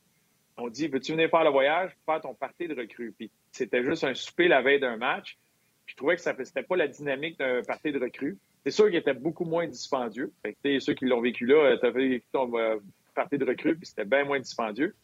[0.59, 3.15] ont dit Veux-tu venir faire le voyage, faire ton parti de recrue?
[3.17, 5.39] Puis c'était juste un souper la veille d'un match.
[5.87, 8.37] je trouvais que ça n'était pas la dynamique d'un parti de recrue.
[8.63, 10.31] C'est sûr qu'il était beaucoup moins dispendieux.
[10.43, 12.77] Fait que, ceux qui l'ont vécu là, tu as vécu ton euh,
[13.15, 14.95] parti de recrue, puis c'était bien moins dispendieux.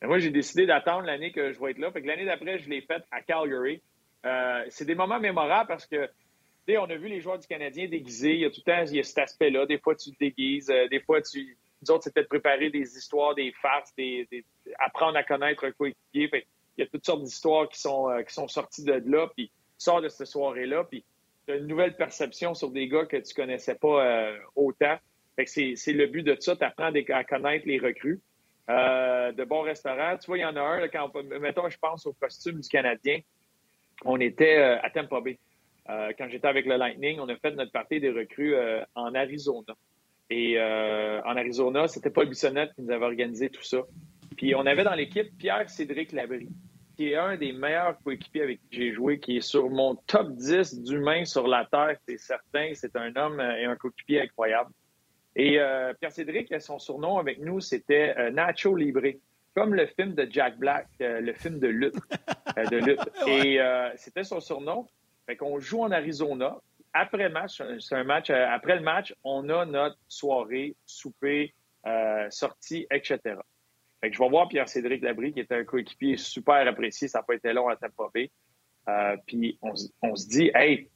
[0.00, 1.90] Mais moi, j'ai décidé d'attendre l'année que je vais être là.
[1.90, 3.82] Fait que l'année d'après, je l'ai faite à Calgary.
[4.24, 6.08] Euh, c'est des moments mémorables parce que
[6.68, 8.34] on a vu les joueurs du Canadien déguisés.
[8.34, 9.66] Il y a tout le temps y a cet aspect-là.
[9.66, 10.70] Des fois, tu te déguises.
[10.70, 11.56] Euh, des fois, tu.
[11.82, 14.28] Nous autres, c'était de préparer des histoires, des farces, des,
[14.78, 16.30] apprendre à connaître un coéquipier.
[16.32, 16.44] il
[16.78, 19.28] y a toutes sortes d'histoires qui sont, euh, qui sont sorties de là.
[19.36, 20.84] Puis tu sors de cette soirée-là.
[20.84, 21.04] Puis
[21.46, 24.96] tu as une nouvelle perception sur des gars que tu connaissais pas euh, autant.
[25.44, 26.54] c'est, le but de ça.
[26.54, 28.20] Tu apprends à connaître les recrues.
[28.68, 30.16] de bons restaurants.
[30.18, 33.18] Tu vois, il y en a un, quand, mettons, je pense au costume du Canadien.
[34.04, 35.36] On était à Tampa Bay.
[35.90, 39.14] Euh, quand j'étais avec le Lightning, on a fait notre partie des recrues euh, en
[39.14, 39.74] Arizona.
[40.30, 43.78] Et euh, en Arizona, c'était Paul Bissonnette qui nous avait organisé tout ça.
[44.36, 46.48] Puis on avait dans l'équipe Pierre-Cédric Labry,
[46.96, 50.30] qui est un des meilleurs coéquipiers avec qui j'ai joué, qui est sur mon top
[50.32, 52.70] 10 d'humains sur la Terre, c'est certain.
[52.74, 54.70] C'est un homme et un coéquipier incroyable.
[55.34, 55.58] Et
[56.00, 59.02] Pierre-Cédric, son surnom avec nous, c'était Nacho Libre,
[59.54, 61.94] comme le film de Jack Black, le film de lutte.
[62.56, 63.10] de lutte.
[63.26, 63.58] Et
[63.96, 64.86] c'était son surnom.
[65.26, 66.58] Fait qu'on joue en Arizona.
[66.92, 68.30] Après match, c'est un match.
[68.30, 71.54] Euh, après le match, on a notre soirée, souper,
[71.86, 73.36] euh, sortie, etc.
[74.00, 77.08] Fait que je vais voir Pierre-Cédric Labrie, qui est un coéquipier super apprécié.
[77.08, 78.30] Ça n'a pas été long à Tampa Bay.
[78.88, 80.88] Euh, puis on, se dit, hey,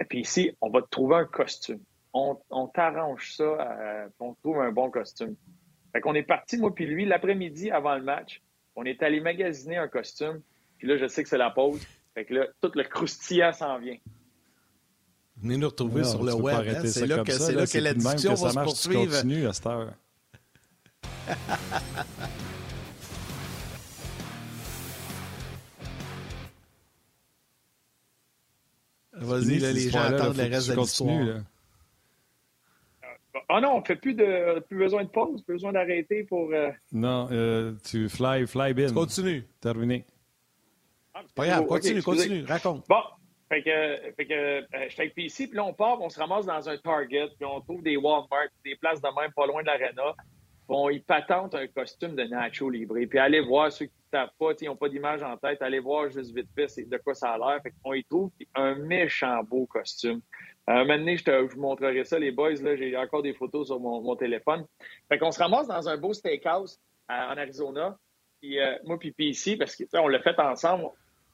[0.00, 1.80] et puis ici, on va te trouver un costume.
[2.12, 2.36] On,
[2.74, 5.36] t'arrange ça, euh, on trouve un bon costume.
[5.92, 8.42] Fait qu'on est parti, moi puis lui, l'après-midi avant le match.
[8.74, 10.42] On est allé magasiner un costume.
[10.78, 11.86] Puis là, je sais que c'est la pause.
[12.20, 13.96] Fait que là, tout le croustillant s'en vient.
[15.38, 16.68] Venez nous retrouver sur le web.
[16.68, 16.82] Hein?
[16.84, 19.14] C'est là, que, là, que la discussion va se poursuivre.
[19.14, 19.94] continue à cette heure.
[29.14, 31.42] Vas-y, les gens attendent le reste de l'histoire.
[33.48, 36.50] Ah non, on fait plus de plus besoin de pause, plus besoin d'arrêter pour.
[36.52, 36.70] Euh...
[36.92, 38.92] Non, euh, tu fly, fly bin.
[38.92, 39.46] Continue.
[39.62, 40.04] Terminé.
[41.20, 42.86] Ah, pas grave, continue, continue, raconte.
[42.88, 43.02] Bon,
[43.48, 46.68] fait que, fait que euh, avec PC, puis là, on part, on se ramasse dans
[46.68, 50.14] un Target, puis on trouve des Walmart, des places de même pas loin de l'arena.
[50.68, 52.94] Bon, ils patentent un costume de Nacho Libre.
[53.08, 55.80] Puis allez voir ceux qui ne savent pas, ils n'ont pas d'image en tête, allez
[55.80, 57.60] voir juste vite fait de quoi ça a l'air.
[57.62, 60.20] Fait qu'on y trouve un méchant beau costume.
[60.68, 62.54] Euh, maintenant, je, te, je vous montrerai ça, les boys.
[62.62, 64.64] Là, j'ai encore des photos sur mon, mon téléphone.
[65.08, 66.78] Fait qu'on se ramasse dans un beau steakhouse
[67.08, 67.98] en Arizona.
[68.40, 70.90] Puis euh, moi, puis ici, parce qu'on l'a fait ensemble,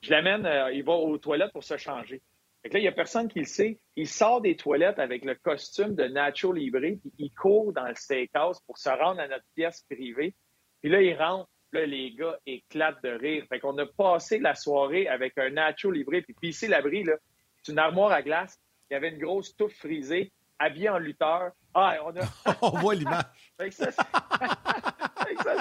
[0.07, 2.23] je l'amène, euh, il va aux toilettes pour se changer.
[2.63, 3.81] Fait là, il n'y a personne qui le sait.
[3.97, 7.95] Il sort des toilettes avec le costume de Nacho Libre, puis il court dans le
[7.97, 10.35] steakhouse pour se rendre à notre pièce privée.
[10.81, 13.45] Puis là, il rentre, là, les gars éclatent de rire.
[13.49, 17.15] Fait qu'on a passé la soirée avec un Nacho Libre, puis, ici, l'abri, là,
[17.63, 18.61] c'est une armoire à glace.
[18.89, 21.51] Il y avait une grosse touffe frisée, habillé en lutteur.
[21.75, 22.23] Ah, on a...
[22.63, 23.25] on voit l'image.
[23.71, 23.91] ça,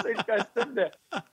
[0.03, 0.86] c'est le costume de,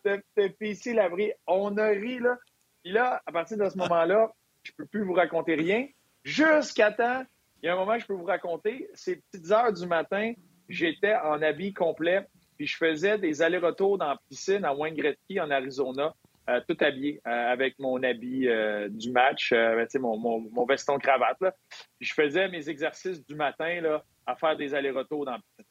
[0.05, 1.33] de, de PC Labrie.
[1.47, 2.39] On a ri, là.
[2.83, 5.87] Puis là, à partir de ce moment-là, je peux plus vous raconter rien.
[6.25, 7.25] Jusqu'à temps,
[7.63, 10.33] il y a un moment que je peux vous raconter, ces petites heures du matin,
[10.69, 15.41] j'étais en habit complet, puis je faisais des allers-retours dans la piscine à Wayne Gretzky,
[15.41, 16.13] en Arizona,
[16.51, 20.99] euh, tout habillé, euh, avec mon habit euh, du match, ben, mon, mon, mon, veston
[20.99, 21.41] cravate.
[21.41, 21.55] Là.
[21.99, 25.67] Puis je faisais mes exercices du matin là, à faire des allers-retours dans la piscine.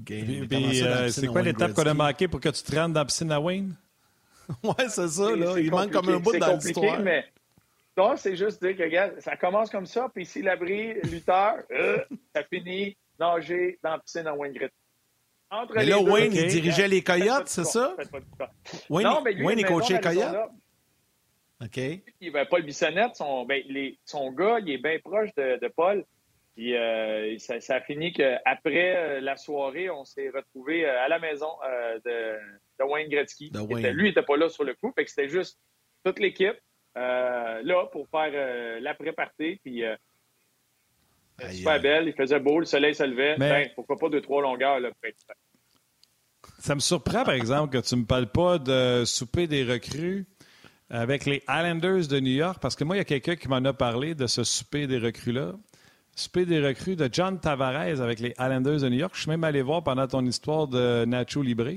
[0.00, 1.10] Okay.
[1.10, 3.40] c'est quoi l'étape qu'on a manqué pour que tu te rentres dans la piscine à
[3.40, 3.74] Wayne?
[4.62, 5.36] ouais, c'est ça.
[5.36, 5.58] Là.
[5.58, 7.00] Il manque comme un bout dans l'histoire.
[7.00, 7.24] mais
[7.96, 11.98] non, c'est juste dire que, regarde, ça commence comme ça, puis si l'abri, lutteur, euh,
[12.34, 14.76] ça finit nager dans la piscine à Wayne Gretzky.
[15.50, 17.94] Entre mais là, Wayne, il dirigeait les Coyotes, c'est ça?
[18.88, 20.50] Wayne, non, mais lui, Wayne est coaché Coyotes?
[21.62, 21.78] OK.
[22.20, 25.68] Il, ben, Paul Bissonnette, son, ben, les, son gars, il est bien proche de, de
[25.68, 26.04] Paul.
[26.54, 31.08] Puis euh, ça, ça, a fini qu'après euh, la soirée, on s'est retrouvés euh, à
[31.08, 31.50] la maison
[32.04, 32.38] de,
[32.84, 33.50] de, Wayne Gretzky.
[33.50, 33.78] De Wayne.
[33.78, 34.92] Était, lui, il n'était pas là sur le coup.
[34.94, 35.58] Fait que c'était juste
[36.04, 36.56] toute l'équipe
[36.94, 39.60] là pour faire l'après-party.
[39.62, 39.84] Puis
[41.50, 43.36] super belle, il faisait beau, le soleil se levait.
[43.38, 43.50] Mais...
[43.50, 44.90] Ben, pourquoi pas deux, trois longueurs là,
[46.58, 50.26] Ça me surprend, par exemple, que tu ne me parles pas de souper des recrues
[50.90, 53.64] avec les Islanders de New York, parce que moi, il y a quelqu'un qui m'en
[53.64, 55.54] a parlé de ce souper des recrues-là.
[56.14, 59.12] Souper des recrues de John Tavares avec les Islanders de New York.
[59.14, 61.70] Je suis même allé voir pendant ton histoire de Nacho Libre.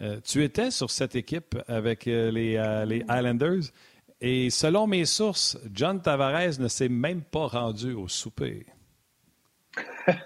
[0.00, 3.72] Euh, tu étais sur cette équipe avec euh, les, euh, les, Islanders.
[4.20, 8.66] Et selon mes sources, John Tavares ne s'est même pas rendu au souper.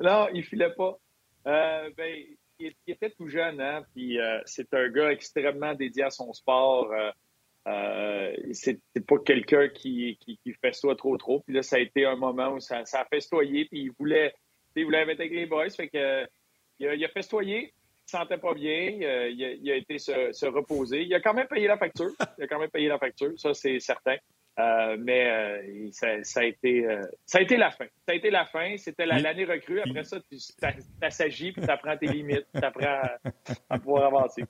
[0.00, 0.98] non, il filait pas.
[1.44, 2.24] Ben,
[2.60, 6.92] il, était tout jeune, hein, puis c'est un gars extrêmement dédié à son sport.
[7.68, 11.40] Euh, c'est pas quelqu'un qui, qui, qui, festoie trop trop.
[11.40, 14.34] Puis là, ça a été un moment où ça, ça a festoyé, puis il voulait,
[14.74, 15.68] il voulait intégrer les boys.
[15.70, 16.26] Fait que,
[16.78, 19.76] il, a, il a festoyé, il se sentait pas bien, euh, il, a, il, a,
[19.76, 21.02] été se, se, reposer.
[21.02, 22.10] Il a quand même payé la facture.
[22.38, 24.16] Il a quand même payé la facture, ça c'est certain.
[24.58, 27.84] Euh, mais euh, ça, ça, a été, euh, ça a été la fin.
[28.06, 28.76] Ça a été la fin.
[28.76, 29.80] C'était l'année recrue.
[29.80, 30.36] Après ça, tu
[31.00, 33.02] t'assagis, puis tu apprends tes limites, tu apprends
[33.70, 34.44] à pouvoir avancer.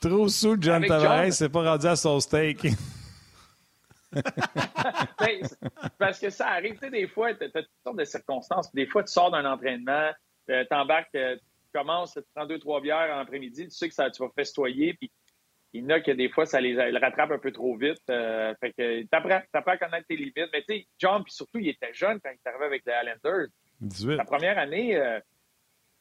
[0.00, 2.66] Trop sous, John Tavares c'est pas rendu à son steak.
[4.12, 5.46] Ben,
[5.98, 8.74] parce que ça arrive, tu sais, des fois, tu as toutes sortes de circonstances.
[8.74, 10.10] Des fois, tu sors d'un entraînement,
[10.68, 14.10] t'embarques, euh, tu commences, tu prends deux, trois bières en après-midi, tu sais que ça,
[14.10, 15.10] tu vas festoyer, puis
[15.72, 18.02] il y en a que des fois, ça les, rattrape un peu trop vite.
[18.10, 20.48] Euh, fait que t'apprends, apprends à connaître tes limites.
[20.52, 22.92] Mais tu sais, John, puis surtout, il était jeune quand il est arrivé avec les
[22.92, 23.48] Islanders.
[23.80, 24.16] 18.
[24.16, 25.00] La première année,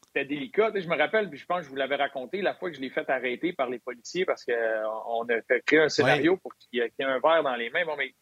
[0.09, 0.71] c'était délicat.
[0.75, 2.81] Je me rappelle, puis je pense que je vous l'avais raconté, la fois que je
[2.81, 6.55] l'ai fait arrêter par les policiers parce qu'on euh, a fait créer un scénario pour
[6.55, 7.85] qu'il y ait un verre dans les mains.
[7.85, 8.13] Bon, mais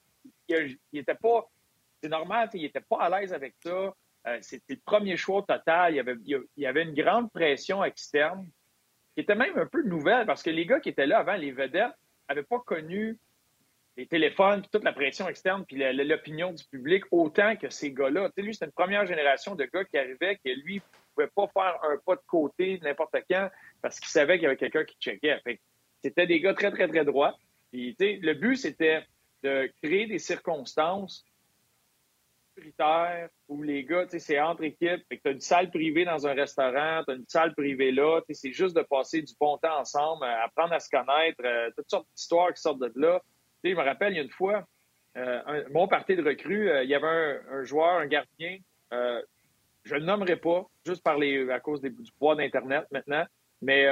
[0.49, 1.47] il, était pas.
[2.01, 3.93] C'est normal, il était pas à l'aise avec ça.
[4.27, 5.93] Euh, c'était le premier choix total.
[5.93, 8.47] Il y, avait, une grande pression externe
[9.13, 11.51] qui était même un peu nouvelle parce que les gars qui étaient là avant, les
[11.51, 11.93] vedettes,
[12.27, 13.17] n'avaient pas connu
[13.95, 18.29] les téléphones, toute la pression externe, puis l'opinion du public autant que ces gars-là.
[18.35, 20.81] Tu lui, c'était une première génération de gars qui arrivaient, qui lui
[21.15, 23.49] pouvait pas faire un pas de côté n'importe quand
[23.81, 25.41] parce qu'il savait qu'il y avait quelqu'un qui checkait.
[26.03, 27.35] c'était des gars très, très, très droits.
[27.71, 29.03] Puis, le but, c'était
[29.43, 31.25] de créer des circonstances
[33.47, 35.03] où les gars, c'est entre équipes.
[35.09, 38.21] tu as une salle privée dans un restaurant, tu as une salle privée là.
[38.29, 41.89] C'est juste de passer du bon temps ensemble, euh, apprendre à se connaître, euh, toutes
[41.89, 43.21] sortes d'histoires qui sortent de là.
[43.63, 44.65] je me rappelle, il y a une fois,
[45.17, 48.57] euh, mon parti de recrue, il y avait un, joueur, un gardien,
[48.91, 53.25] je ne le nommerai pas, juste à cause du poids d'Internet maintenant,
[53.61, 53.87] mais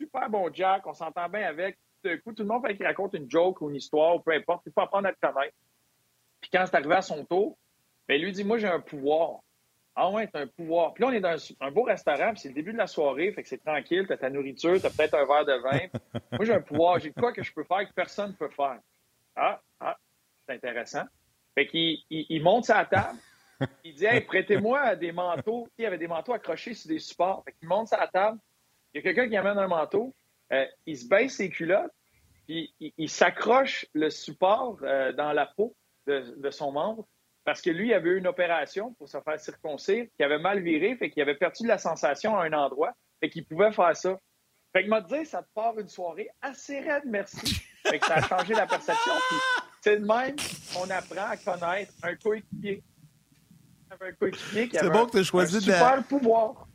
[0.00, 1.78] super bon Jack, on s'entend bien avec.
[2.02, 4.32] Tout coup, tout le monde fait qu'il raconte une joke ou une histoire, ou peu
[4.32, 5.54] importe, il faut apprendre à le connaître.
[6.40, 7.56] Puis quand c'est arrivé à son tour,
[8.06, 9.40] ben, lui dit Moi, j'ai un pouvoir.
[9.94, 10.94] Ah ouais, t'as un pouvoir.
[10.94, 13.32] Puis là, on est dans un, beau restaurant, puis c'est le début de la soirée,
[13.32, 16.20] fait que c'est tranquille, t'as ta nourriture, t'as peut-être un verre de vin.
[16.32, 18.78] Moi, j'ai un pouvoir, j'ai quoi que je peux faire que personne ne peut faire.
[19.34, 19.96] Ah, ah,
[20.46, 21.04] c'est intéressant.
[21.56, 23.18] Fait qu'il il monte sa table,
[23.84, 25.68] il dit Hey, prêtez-moi des manteaux.
[25.78, 27.42] Il y avait des manteaux accrochés sur des supports.
[27.44, 28.38] Fait il monte sa table.
[28.92, 30.14] Il y a quelqu'un qui amène un manteau.
[30.52, 31.92] Euh, il se baisse ses culottes.
[32.46, 35.74] Puis il, s'accroche le support euh, dans la peau
[36.08, 37.06] de, son membre
[37.44, 40.96] parce que lui avait eu une opération pour se faire circoncire qui avait mal viré,
[40.96, 44.18] fait qu'il avait perdu de la sensation à un endroit, fait qu'il pouvait faire ça.
[44.72, 47.62] Fait que m'a dit, ça te part une soirée assez raide, merci.
[47.86, 49.12] Fait que ça a changé la perception.
[49.80, 50.36] c'est de même
[50.74, 52.82] qu'on apprend à connaître un coéquipier.
[54.72, 56.02] C'est bon que tu aies choisi de la...
[56.02, 56.68] pouvoir.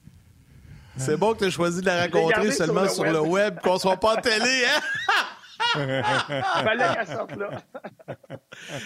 [0.98, 3.98] C'est bon que tu aies choisi de la rencontrer seulement sur le web, qu'on soit
[3.98, 4.82] pas en télé, hein?
[7.06, 7.50] Sorte là.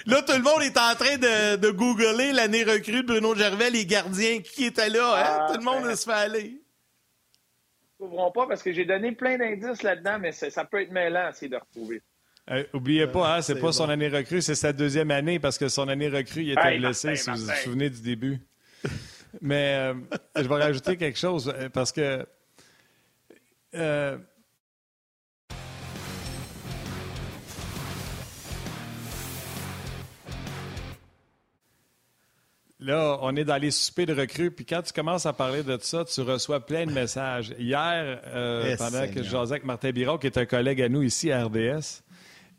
[0.05, 3.69] là, tout le monde est en train de, de googler l'année recrue de Bruno Gervais,
[3.69, 5.15] les gardiens qui étaient là.
[5.15, 5.37] Hein?
[5.41, 5.95] Ah, tout le monde ben...
[5.95, 6.61] se fait aller.
[7.99, 10.91] Ils ne trouveront pas parce que j'ai donné plein d'indices là-dedans, mais ça peut être
[10.91, 12.01] mêlant essayer de retrouver.
[12.49, 15.67] Euh, oubliez pas, hein, c'est pas son année recrue, c'est sa deuxième année parce que
[15.67, 18.39] son année recrue, il était blessé, si vous vous souvenez du début.
[19.41, 19.93] Mais euh,
[20.35, 22.25] je vais rajouter quelque chose euh, parce que
[23.75, 24.17] euh,
[32.79, 35.77] Là, on est dans les soupers de recrues, puis quand tu commences à parler de
[35.81, 37.55] ça, tu reçois plein de messages.
[37.57, 41.01] Hier, eh, pendant que je jasais avec Martin Biron, qui est un collègue à nous
[41.01, 42.03] ici à RDS,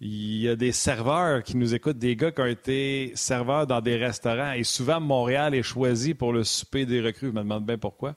[0.00, 3.80] il y a des serveurs qui nous écoutent, des gars qui ont été serveurs dans
[3.80, 4.52] des restaurants.
[4.52, 7.28] Et souvent, Montréal est choisi pour le souper des recrues.
[7.28, 8.14] Je me demande bien pourquoi.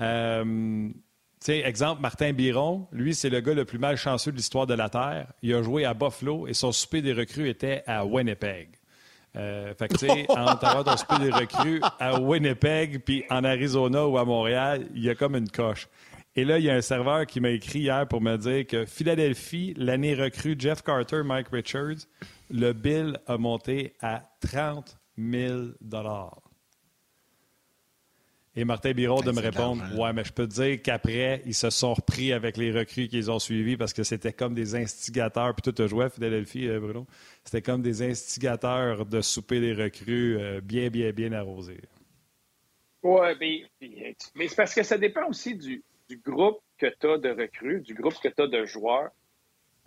[0.00, 0.88] Euh,
[1.48, 5.32] exemple, Martin Biron, lui, c'est le gars le plus malchanceux de l'histoire de la Terre.
[5.42, 8.68] Il a joué à Buffalo et son souper des recrues était à Winnipeg.
[9.36, 13.44] Euh, fait que, tu sais, entre avoir ton souper des recrues à Winnipeg puis en
[13.44, 15.88] Arizona ou à Montréal, il y a comme une coche.
[16.34, 18.84] Et là, il y a un serveur qui m'a écrit hier pour me dire que
[18.84, 22.06] Philadelphie, l'année recrue Jeff Carter, Mike Richards,
[22.50, 25.68] le bill a monté à 30 000
[28.56, 31.68] et Martin Biron de me répondre Ouais, mais je peux te dire qu'après, ils se
[31.68, 35.54] sont repris avec les recrues qu'ils ont suivis parce que c'était comme des instigateurs.
[35.54, 37.06] Puis tout a joué à Philadelphie, euh, Bruno?
[37.44, 41.82] C'était comme des instigateurs de souper des recrues euh, bien, bien, bien arrosés.
[43.02, 47.18] Oui, mais, mais c'est parce que ça dépend aussi du, du groupe que tu as
[47.18, 49.10] de recrues, du groupe que tu as de joueurs.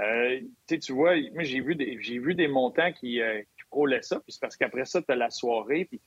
[0.02, 3.60] Euh, tu vois, moi, j'ai vu, des, j'ai vu des montants qui, euh, qui
[4.02, 6.00] ça, puis c'est parce qu'après ça, tu as la soirée, puis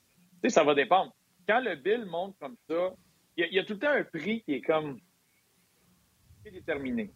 [0.51, 1.15] ça va dépendre.
[1.49, 2.93] Quand le bill monte comme ça,
[3.37, 4.99] il y, a tout le temps un prix qui est comme
[6.45, 7.11] déterminé.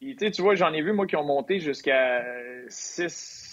[0.00, 2.24] Tu vois, j'en ai vu, moi, qui ont monté jusqu'à
[2.68, 3.08] 6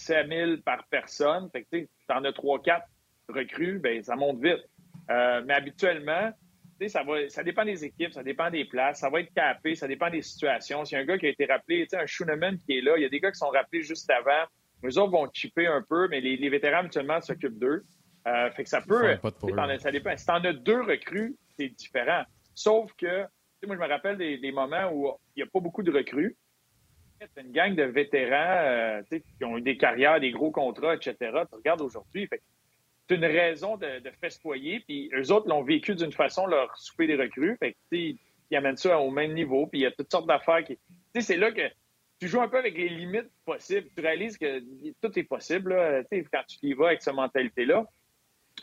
[0.08, 1.50] 7 000 par personne.
[1.52, 2.82] Fait que tu en as 3-4
[3.30, 4.64] recrues, ben ça monte vite.
[5.10, 6.32] Euh, mais habituellement,
[6.88, 10.10] ça, ça dépend des équipes, ça dépend des places, ça va être capé, ça dépend
[10.10, 10.86] des situations.
[10.86, 13.04] S'il y a un gars qui a été rappelé, un Schooneman qui est là, il
[13.04, 14.46] y a des gars qui sont rappelés juste avant.
[14.84, 17.84] Les autres vont chipper un peu, mais les, vétérans, habituellement, s'occupent d'eux.
[18.28, 19.18] Euh, fait que ça peut.
[19.80, 20.18] ça dépend.
[20.18, 22.24] Si t'en as deux recrues, c'est différent.
[22.54, 23.22] Sauf que,
[23.66, 26.36] moi, je me rappelle des, moments où il n'y a pas beaucoup de recrues.
[27.20, 31.16] C'est une gang de vétérans euh, qui ont eu des carrières, des gros contrats, etc.
[31.22, 34.82] Tu regardes aujourd'hui, c'est une raison de, de festoyer.
[34.82, 37.58] Puis eux autres l'ont vécu d'une façon, leur souper des recrues.
[37.58, 37.78] Fait que,
[38.50, 39.68] ils amènent ça au même niveau.
[39.68, 40.78] Puis il y a toutes sortes d'affaires qui.
[41.20, 41.70] c'est là que
[42.20, 43.88] tu joues un peu avec les limites possibles.
[43.96, 44.60] Tu réalises que
[45.02, 47.86] tout est possible là, quand tu y vas avec cette mentalité-là.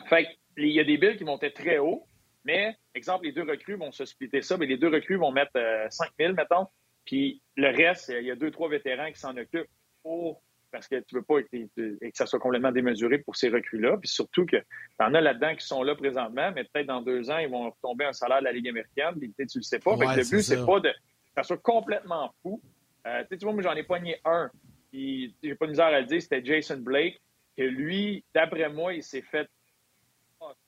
[0.07, 0.27] Fait
[0.57, 2.07] il y a des billes qui vont être très hauts.
[2.45, 5.53] Mais, exemple, les deux recrues vont se splitter ça, mais les deux recrues vont mettre
[5.53, 6.67] 5 euh, 000, mettons.
[7.03, 9.69] Puis le reste, il y a deux, trois vétérans qui s'en occupent
[10.03, 13.97] pour parce que tu veux pas que, que ça soit complètement démesuré pour ces recrues-là.
[13.97, 17.31] Puis surtout que tu en as là-dedans qui sont là présentement, mais peut-être dans deux
[17.31, 19.95] ans, ils vont retomber un salaire de la Ligue américaine, puis tu le sais pas.
[19.95, 22.61] le but, c'est pas de que ça soit complètement fou.
[23.07, 24.49] Euh, tu vois, moi, j'en ai poigné un.
[24.91, 27.21] Puis j'ai pas de misère à le dire, c'était Jason Blake,
[27.57, 29.49] que lui, d'après moi, il s'est fait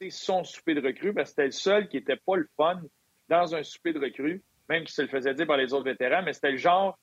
[0.10, 2.82] son souper de recrues parce que c'était le seul qui était pas le fun
[3.30, 6.24] dans un souper de recrues, même qu'il se le faisait dire par les autres vétérans,
[6.24, 6.98] mais c'était le genre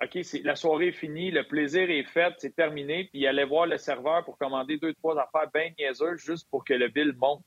[0.00, 3.66] OK, la soirée est finie, le plaisir est fait, c'est terminé, puis il allait voir
[3.66, 7.42] le serveur pour commander deux, trois affaires bien niaiseuses juste pour que le bill monte.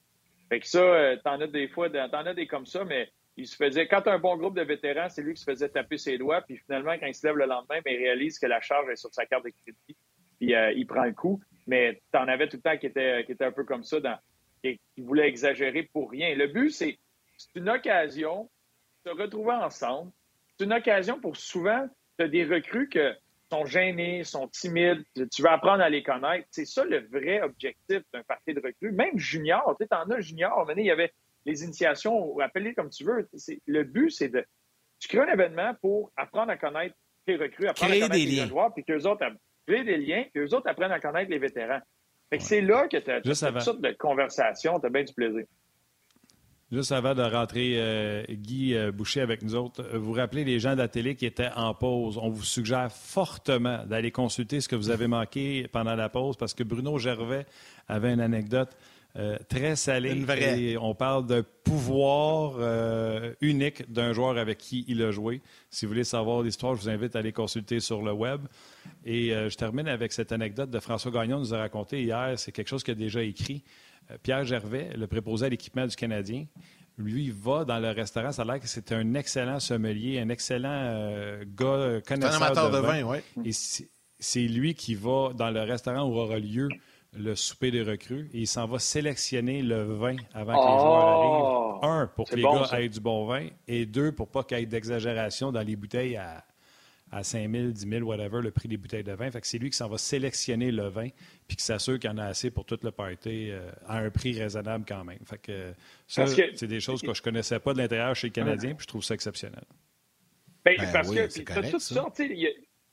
[0.50, 3.48] Fait que ça, euh, t'en as des fois, t'en as des comme ça, mais il
[3.48, 6.18] se faisait, quand un bon groupe de vétérans, c'est lui qui se faisait taper ses
[6.18, 8.90] doigts, puis finalement, quand il se lève le lendemain, ben, il réalise que la charge
[8.90, 9.98] est sur sa carte de crédit,
[10.38, 11.40] puis euh, il prend le coup.
[11.68, 14.18] Mais t'en avais tout le temps qui était, qui était un peu comme ça, dans,
[14.64, 16.36] qui, qui voulait exagérer pour rien.
[16.36, 16.98] Le but, c'est,
[17.56, 18.50] une occasion
[19.04, 20.12] de se retrouver ensemble.
[20.58, 23.00] C'est une occasion pour souvent tu as des recrues qui
[23.52, 26.48] sont gênés, sont timides, tu veux apprendre à les connaître.
[26.52, 28.92] C'est ça le vrai objectif d'un parti de recrues.
[28.92, 31.12] Même junior, tu en as junior, il y avait
[31.46, 33.28] les initiations, appelez comme tu veux.
[33.66, 34.46] Le but, c'est de.
[35.00, 36.96] Tu crées un événement pour apprendre à connaître
[37.26, 39.26] tes recrues, apprendre à connaître les joueurs, puis qu'eux autres
[39.68, 41.82] des liens, autres apprennent à connaître les vétérans.
[42.32, 45.14] Fait que c'est là que tu as, toutes sortes de conversations, tu as bien du
[45.14, 45.44] plaisir.
[46.72, 50.58] Juste avant de rentrer euh, Guy euh, Boucher avec nous autres, euh, vous rappelez les
[50.58, 52.18] gens de la télé qui étaient en pause.
[52.18, 56.54] On vous suggère fortement d'aller consulter ce que vous avez manqué pendant la pause parce
[56.54, 57.46] que Bruno Gervais
[57.90, 58.78] avait une anecdote
[59.50, 60.12] très salée.
[60.12, 60.78] Une vraie.
[60.78, 62.60] on parle d'un pouvoir
[63.42, 65.42] unique d'un joueur avec qui il a joué.
[65.70, 68.42] Si vous voulez savoir l'histoire, je vous invite à aller consulter sur le web.
[69.06, 72.34] Et je termine avec cette anecdote de François Gagnon nous a raconté hier.
[72.38, 73.64] C'est quelque chose qu'il a déjà écrit.
[74.10, 76.46] Euh, Pierre Gervais, le préposé à l'équipement du Canadien,
[76.98, 78.32] lui, il va dans le restaurant.
[78.32, 82.72] Ça a l'air que c'est un excellent sommelier, un excellent euh, gars connaisseur un amateur
[82.72, 83.04] de, vin.
[83.04, 83.24] ouais.
[83.46, 86.70] Et c'est lui qui va dans le restaurant où aura lieu
[87.14, 91.06] le souper des recrues et il s'en va sélectionner le vin avant que les joueurs
[91.06, 91.80] arrivent.
[91.84, 91.86] Oh!
[91.86, 94.62] Un, pour que les gars aient du bon vin et deux, pour pas qu'il y
[94.62, 96.46] ait d'exagération dans les bouteilles à,
[97.12, 99.30] à 5 000, 10 000, whatever, le prix des bouteilles de vin.
[99.30, 101.10] Fait que c'est lui qui s'en va sélectionner le vin
[101.48, 104.10] puis qui s'assure qu'il y en a assez pour tout le party euh, à un
[104.10, 105.20] prix raisonnable quand même.
[105.26, 105.74] Fait que
[106.08, 108.88] ça, c'est des choses que je connaissais pas de l'intérieur chez les Canadiens puis je
[108.88, 109.64] trouve ça exceptionnel.
[110.64, 112.06] Ben, ben parce que tout ça,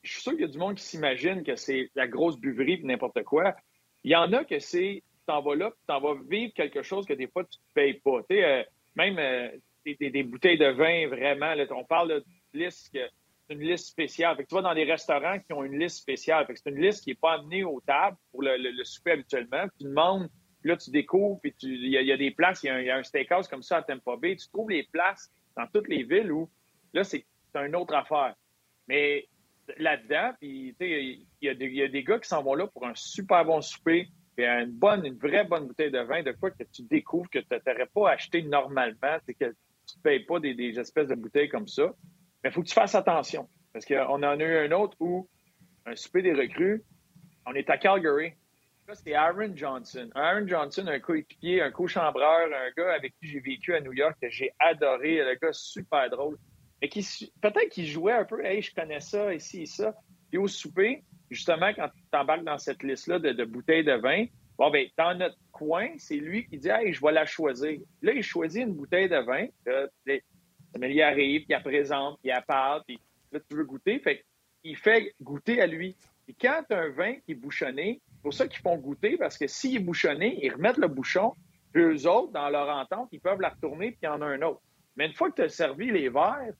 [0.01, 2.81] je suis sûr qu'il y a du monde qui s'imagine que c'est la grosse buverie
[2.83, 3.55] n'importe quoi.
[4.03, 7.05] Il y en a que c'est, tu t'en vas là, t'en vas vivre quelque chose
[7.05, 8.21] que des fois, tu ne payes pas.
[8.29, 8.63] Tu sais, euh,
[8.95, 9.49] même euh,
[9.85, 12.23] des, bouteilles de vin, vraiment, on parle de
[12.53, 12.97] liste
[13.49, 14.35] une liste spéciale.
[14.35, 16.45] Fait que tu vas dans des restaurants qui ont une liste spéciale.
[16.45, 19.65] Fait que c'est une liste qui n'est pas amenée aux tables pour le, souper habituellement.
[19.79, 20.29] Tu demandes,
[20.63, 23.63] là, tu découvres, puis il y, a des places, il y, a un steakhouse comme
[23.63, 24.35] ça à Tampa Bay.
[24.35, 26.49] Tu trouves les places dans toutes les villes où,
[26.93, 27.25] là, c'est
[27.55, 28.35] une autre affaire.
[28.87, 29.27] Mais
[29.77, 30.33] là-dedans.
[30.39, 31.53] Puis, il y, a
[31.87, 35.17] des gars qui s'en vont là pour un super bon souper, puis une bonne, une
[35.17, 38.41] vraie bonne bouteille de vin, de quoi que tu découvres que tu n'aurais pas acheté
[38.41, 41.93] normalement, que tu ne payes pas des, espèces de bouteilles comme ça.
[42.43, 43.49] Mais il faut que tu fasses attention.
[43.73, 45.27] Parce qu'on en a eu un autre où,
[45.85, 46.83] un souper des recrues,
[47.45, 48.33] on est à Calgary.
[48.87, 50.09] Là, c'est Aaron Johnson.
[50.15, 54.15] Aaron Johnson, un coéquipier, un co-chambreur, un gars avec qui j'ai vécu à New York,
[54.21, 56.37] que j'ai adoré, un gars super drôle
[56.81, 59.93] peut-être qu'il jouait un peu, hey, je connais ça, ici et ça.
[60.29, 64.25] Puis au souper, justement, quand tu t'embarques dans cette liste-là de, bouteilles de vin,
[64.57, 67.79] bon, ben, dans notre coin, c'est lui qui dit, hey, je vais la choisir.
[68.01, 69.47] Là, il choisit une bouteille de vin.
[69.65, 72.99] Là, il arrive, il la présente, il la parle, puis
[73.31, 73.99] là, tu veux goûter.
[73.99, 74.23] Fait
[74.63, 75.95] il fait goûter à lui.
[76.27, 79.17] Et quand tu as un vin qui est bouchonné, c'est pour ça qu'ils font goûter,
[79.17, 81.33] parce que s'il est bouchonné, ils remettent le bouchon,
[81.71, 84.25] puis eux autres, dans leur entente, ils peuvent la retourner, puis il y en a
[84.25, 84.61] un autre.
[84.95, 86.53] Mais une fois que tu as servi les verres,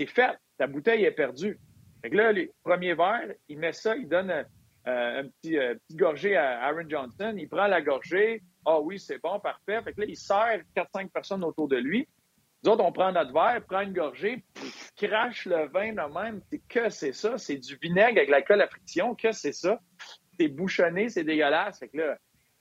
[0.00, 0.38] c'est fait.
[0.56, 1.58] Ta bouteille est perdue.
[2.02, 4.44] Fait que là, les premiers verres, il met ça, il donne euh,
[5.20, 7.34] un petit, euh, petit gorgée à Aaron Johnson.
[7.36, 8.42] Il prend la gorgée.
[8.64, 9.82] Ah oui, c'est bon, parfait.
[9.82, 12.08] Fait que là, il sert 4-5 personnes autour de lui.
[12.62, 14.42] Nous autres, on prend notre verre, prend une gorgée,
[14.96, 16.40] crache le vin de même.
[16.68, 17.36] Que c'est ça?
[17.36, 19.14] C'est du vinaigre avec la colle à friction.
[19.14, 19.80] Que c'est ça?
[20.38, 21.78] C'est bouchonné, c'est dégueulasse.
[21.78, 22.16] Fait que là,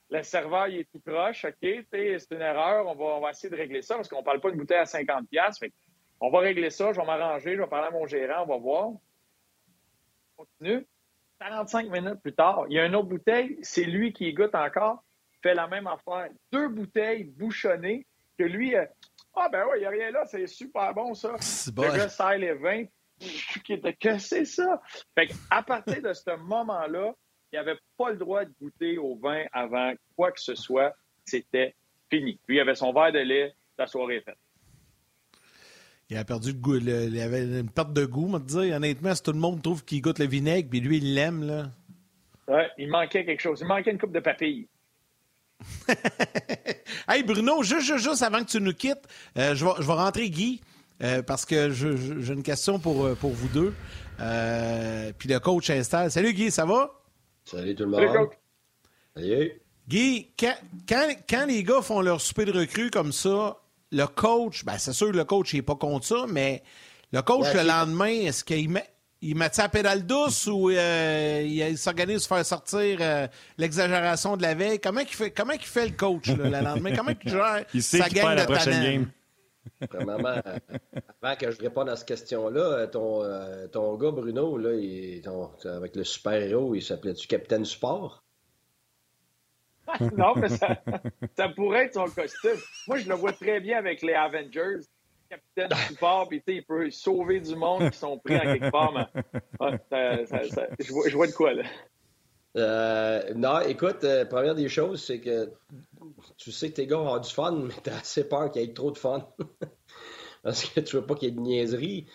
[0.09, 1.45] le serveur, il est tout proche.
[1.45, 2.85] OK, c'est une erreur.
[2.87, 5.57] On va, essayer de régler ça parce qu'on parle pas d'une bouteille à 50$.
[5.57, 5.75] Fait que
[6.21, 8.57] on va régler ça, je vais m'arranger, je vais parler à mon gérant, on va
[8.57, 8.87] voir.
[8.89, 8.99] On
[10.37, 10.85] continue.
[11.39, 15.03] 45 minutes plus tard, il y a une autre bouteille, c'est lui qui goûte encore,
[15.41, 16.29] fait la même affaire.
[16.51, 18.05] Deux bouteilles bouchonnées
[18.37, 18.85] que lui, euh,
[19.35, 21.31] ah ben oui, il n'y a rien là, c'est super bon ça.
[21.31, 22.85] Le gars sert les vins,
[23.99, 24.81] que c'est ça?
[25.15, 27.13] Fait à partir de ce moment-là,
[27.51, 30.93] il n'avait pas le droit de goûter au vin avant quoi que ce soit.
[31.25, 31.75] C'était
[32.09, 32.39] fini.
[32.47, 34.37] Lui, il avait son verre de lait, la soirée est faite.
[36.09, 36.75] Il a perdu le goût.
[36.75, 38.75] il avait une perte de goût, te dire.
[38.75, 41.69] Honnêtement, si tout le monde trouve qu'il goûte le vinaigre, puis lui, il l'aime, là.
[42.47, 43.59] Ouais, il manquait quelque chose.
[43.61, 44.67] Il manquait une coupe de papilles.
[47.07, 49.07] hey, Bruno, juste, juste, avant que tu nous quittes,
[49.37, 50.61] euh, je, vais, je vais rentrer Guy,
[51.03, 53.73] euh, parce que j'ai une question pour, euh, pour vous deux.
[55.19, 56.09] puis le coach installe.
[56.09, 56.91] Salut, Guy, ça va?
[57.45, 57.99] Salut tout le monde.
[57.99, 58.33] Salut, coach.
[59.15, 59.61] Salut.
[59.87, 60.55] Guy, quand,
[60.87, 63.58] quand, quand les gars font leur souper de recrue comme ça,
[63.91, 66.63] le coach, ben c'est sûr que le coach n'est pas contre ça, mais
[67.11, 68.87] le coach, le lendemain, est-ce qu'il met,
[69.21, 73.27] il met ça à pédale douce ou euh, il s'organise pour faire sortir euh,
[73.57, 74.79] l'exagération de la veille?
[74.79, 76.95] Comment il fait, comment il fait le coach le lendemain?
[76.95, 79.11] Comment il gère il sait sa gang de la prochaine game?
[79.81, 84.71] avant que je réponde à cette question-là, ton, euh, ton gars Bruno, là,
[85.75, 88.23] avec le super-héros, il s'appelait-tu Capitaine Sport?
[90.17, 92.57] non, mais ça, pourrait être son costume.
[92.87, 94.81] Moi, je le vois très bien avec les Avengers.
[95.29, 98.93] Capitaine support, puis il peut sauver du monde qui sont pris en quelque part.
[98.93, 100.25] Mais,
[100.79, 101.63] je, vois, je, vois, de quoi, là.
[102.57, 105.51] Euh, non, écoute, euh, première des choses, c'est que
[106.37, 108.73] tu sais que tes gars ont du fun, mais t'as assez peur qu'il y ait
[108.73, 109.27] trop de fun.
[110.43, 112.07] Parce que tu veux pas qu'il y ait de niaiserie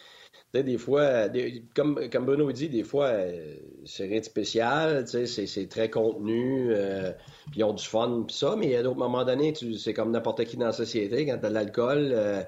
[0.62, 1.28] des fois,
[1.74, 7.12] comme, comme Bruno dit, des fois, euh, c'est rien de spécial, c'est très contenu, euh,
[7.50, 10.44] puis ils ont du fun, pis ça, mais à d'autres moments donnés, c'est comme n'importe
[10.44, 12.42] qui dans la société, quand t'as de l'alcool, euh,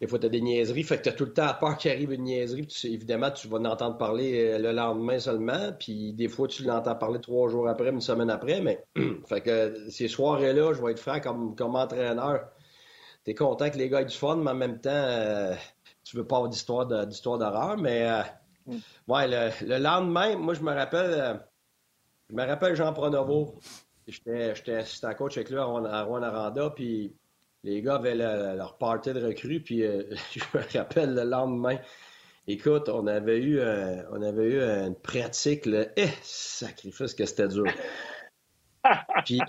[0.00, 2.12] des fois t'as des niaiseries, fait que t'as tout le temps à peur qu'il arrive
[2.12, 6.48] une niaiserie, puis évidemment, tu vas en entendre parler le lendemain seulement, puis des fois,
[6.48, 8.84] tu l'entends parler trois jours après, une semaine après, mais
[9.28, 12.40] fait que ces soirées-là, je vais être franc, comme, comme entraîneur,
[13.24, 15.54] t'es content que les gars aient du fun, mais en même temps
[16.08, 18.22] tu veux pas avoir d'histoire d'histoire d'horreur, mais euh,
[18.66, 18.78] mm.
[19.08, 21.34] ouais, le, lendemain, moi je me rappelle euh,
[22.30, 23.58] je me rappelle Jean Pronovo.
[24.06, 27.14] J'étais assistant coach avec lui à Rouen Aranda, puis
[27.62, 29.80] Les gars avaient leur party de recrues, puis
[30.32, 31.76] je me rappelle le lendemain,
[32.46, 33.60] Écoute, on avait eu,
[34.10, 37.66] on avait eu une pratique, le eh, sacrifice que c'était dur.
[39.26, 39.40] puis,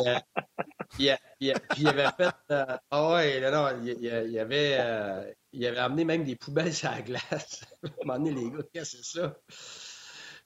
[0.90, 1.10] puis,
[1.40, 2.34] il avait fait.
[2.50, 7.64] ah ouais, non, il, avait, il avait amené même des poubelles à la glace.
[7.84, 9.38] à un moment donné, les gars, qu'est-ce que c'est ça?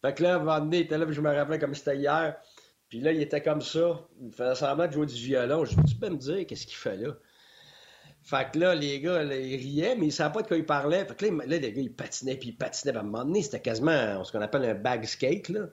[0.02, 1.74] Fait que là, à un moment donné, il était là, puis je me rappelais comme
[1.74, 2.36] c'était hier.
[2.90, 4.02] Puis là, il était comme ça.
[4.22, 5.66] Il faisait semblant de jouer du violon.
[5.66, 7.14] Je me tu peux me dire qu'est-ce qu'il fait là?
[8.22, 10.66] Fait que là, les gars, ils riaient, mais ils ne savaient pas de quoi ils
[10.66, 11.06] parlaient.
[11.06, 12.96] Fait que là, les gars, ils patinaient, puis ils patinaient.
[12.96, 15.68] à un moment donné, c'était quasiment ce qu'on appelle un bag skate, là.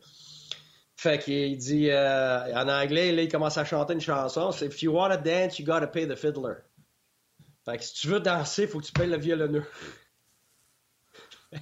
[1.00, 4.52] Fait qu'il dit, euh, en anglais, là, il commence à chanter une chanson.
[4.52, 6.56] C'est If you want to dance, you gotta pay the fiddler.
[7.64, 9.64] Fait que si tu veux danser, faut que tu payes le violonneux.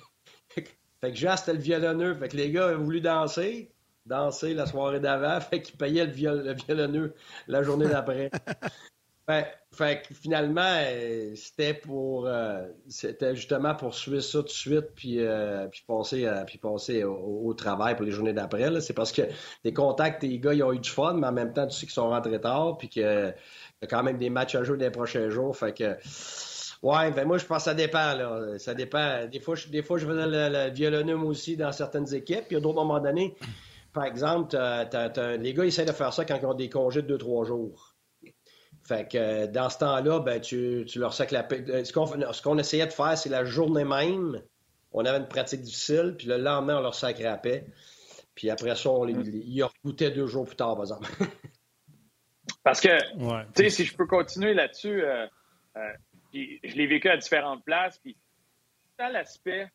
[0.51, 0.65] fait
[1.01, 2.17] que Jean, c'était le violonneux.
[2.17, 3.71] Fait que les gars ont voulu danser,
[4.07, 5.41] danser la soirée d'avant.
[5.49, 7.15] Fait qu'ils payaient le, viol le violonneux
[7.47, 8.33] la journée d'après.
[9.29, 14.87] Fait, que finalement, euh, c'était pour euh, c'était justement pour suivre ça tout de suite
[14.95, 18.81] puis, euh, puis passer, puis passer au, travail pour les journées d'après.
[18.81, 19.23] C'est parce que
[19.65, 21.85] les contacts, les gars, ils ont eu du fun, mais en même temps, tu sais
[21.85, 24.91] qu'ils sont rentrés tard puis qu'il y a quand même des matchs à jouer des
[24.91, 25.55] prochains jours.
[25.55, 25.97] Fait que
[26.83, 28.15] Ouais, ben moi je pense que ça dépend.
[28.15, 28.59] Là.
[28.59, 29.27] Ça dépend.
[29.27, 32.47] Des fois, je, des fois, je faisais le, violonum aussi dans certaines équipes.
[32.47, 33.35] Puis à d'autres moments donnés,
[33.93, 37.17] par exemple, les gars ils essaient de faire ça quand ils ont des congés de
[37.19, 37.88] 2-3 jours.
[38.89, 42.57] Fait que euh, dans ce temps-là, ben, tu, tu leur sacs la euh, Ce qu'on
[42.57, 44.43] essayait de faire, c'est la journée même,
[44.93, 47.67] on avait une pratique difficile, puis le lendemain, on leur sacrait la paix.
[48.35, 51.07] Puis après ça, on les, ils deux jours plus tard, par exemple.
[52.65, 52.99] Parce que,
[53.53, 55.27] tu sais, si je peux continuer là-dessus, euh,
[56.33, 58.17] je l'ai vécu à différentes places, puis
[58.99, 59.69] dans l'aspect,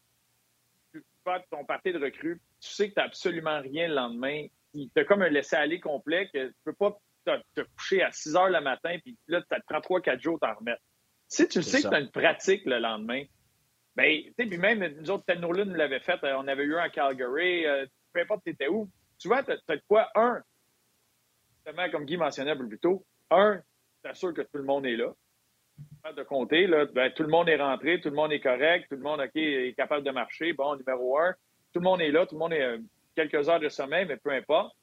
[0.92, 4.48] tu fais ton parti de recrue, tu sais que tu n'as absolument rien le lendemain.
[4.74, 8.50] Tu as comme un laisser-aller complet que tu peux pas te coucher à 6 heures
[8.50, 10.82] le matin, puis là, ça te prend 3-4 jours t'en remettre.
[11.28, 13.24] Si tu sais que tu as une pratique le lendemain,
[13.96, 16.76] ben, tu sais, puis même, nous autres, Ted nous l'avait fait, euh, on avait eu
[16.76, 20.10] un à Calgary, euh, peu importe t'étais où, souvent, tu as, quoi?
[20.16, 20.42] Un,
[21.56, 23.62] justement, comme Guy mentionnait un peu plus tôt, un,
[24.02, 25.14] t'assures que tout le monde est là.
[26.16, 28.96] De compter, là, ben, tout le monde est rentré, tout le monde est correct, tout
[28.96, 30.54] le monde est capable de marcher.
[30.54, 31.34] Bon, numéro un,
[31.72, 32.78] tout le monde est là, tout le monde est euh,
[33.16, 34.76] quelques heures de sommeil, mais peu importe.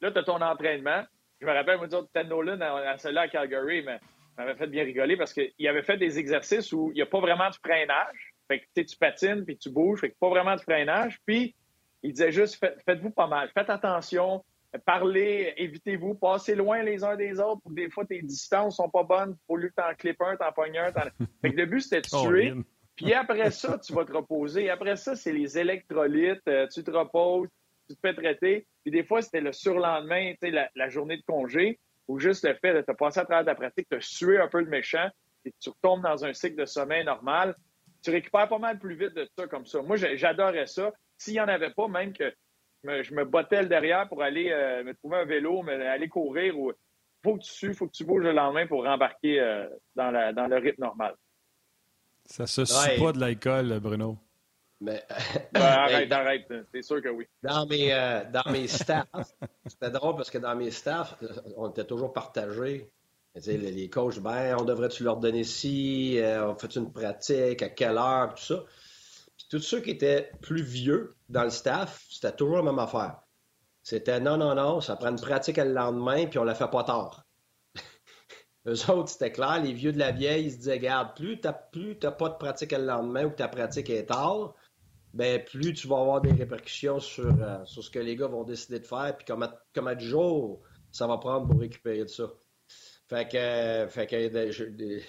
[0.00, 1.02] Là, tu as ton entraînement.
[1.40, 3.98] Je me rappelle, moi, Ted Nolan, à, celle-là à Calgary, mais
[4.36, 7.20] m'avait fait bien rigoler parce qu'il avait fait des exercices où il n'y a pas
[7.20, 8.34] vraiment de freinage.
[8.48, 11.18] Fait que tu patines puis tu bouges, fait que pas vraiment de freinage.
[11.26, 11.54] Puis
[12.02, 14.42] il disait juste faites-vous pas mal, faites attention,
[14.78, 17.62] parlez, évitez-vous, passez loin les uns des autres.
[17.70, 19.36] Des fois, tes distances sont pas bonnes.
[19.46, 20.92] Pour lui, t'en clipes un, t'en pognes un.
[21.42, 22.54] Fait que le but, c'était de oh, tuer.
[22.96, 24.70] puis après ça, tu vas te reposer.
[24.70, 26.46] Après ça, c'est les électrolytes.
[26.48, 27.48] Euh, tu te reposes,
[27.90, 28.66] tu te fais traiter.
[28.82, 32.54] Puis des fois, c'était le surlendemain, tu sais, la, journée de congé, ou juste le
[32.54, 35.08] fait de te passer à travers ta pratique, de suer un peu le méchant,
[35.44, 37.56] et tu retombes dans un cycle de sommeil normal.
[38.02, 39.82] Tu récupères pas mal plus vite de ça comme ça.
[39.82, 40.92] Moi, j'adorais ça.
[41.18, 42.32] S'il n'y en avait pas, même que
[42.84, 46.58] je me bottais le derrière pour aller euh, me trouver un vélo, me, aller courir,
[46.58, 46.72] ou
[47.22, 50.32] faut que tu sues, faut que tu bouges le lendemain pour rembarquer euh, dans, la,
[50.32, 51.14] dans le rythme normal.
[52.24, 54.16] Ça se suit pas de l'alcool, Bruno.
[54.82, 55.04] Mais,
[55.52, 57.26] arrête, arrête, c'est sûr que oui.
[57.42, 59.34] Dans mes, euh, dans mes staffs,
[59.66, 61.16] c'était drôle parce que dans mes staffs,
[61.56, 62.90] on était toujours partagés.
[63.34, 67.68] Les, les coachs, ben, on devrait-tu leur donner ci, euh, on fait une pratique, à
[67.68, 68.64] quelle heure, tout ça.
[69.36, 73.20] Puis tous ceux qui étaient plus vieux dans le staff, c'était toujours la même affaire.
[73.82, 76.84] C'était non, non, non, ça prend une pratique le lendemain, puis on la fait pas
[76.84, 77.26] tard.
[78.66, 81.46] Eux autres, c'était clair, les vieux de la vieille, ils se disaient, regarde, plus tu
[81.46, 84.54] n'as pas de pratique le lendemain ou que ta pratique est tard,
[85.12, 88.44] ben plus tu vas avoir des répercussions sur, euh, sur ce que les gars vont
[88.44, 90.60] décider de faire, puis comment, comment de jours
[90.92, 92.30] ça va prendre pour récupérer de ça.
[93.08, 94.64] Fait que, je,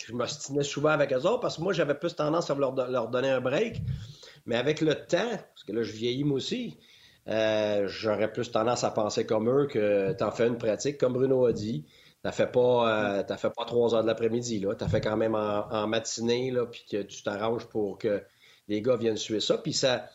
[0.08, 3.10] je m'ostinais souvent avec eux autres parce que moi, j'avais plus tendance à leur, leur,
[3.10, 3.82] donner un break.
[4.48, 6.80] Mais avec le temps, parce que là, je vieillis moi aussi,
[7.28, 11.14] euh, j'aurais plus tendance à penser comme eux que tu en fais une pratique, comme
[11.14, 11.86] Bruno a dit.
[12.24, 14.74] T'as fait pas euh, fait pas trois heures de l'après-midi, là.
[14.74, 18.24] T'as fait quand même en, en matinée, là, puis que tu t'arranges pour que
[18.68, 19.58] les gars viennent suivre ça.
[19.58, 20.10] Puis ça,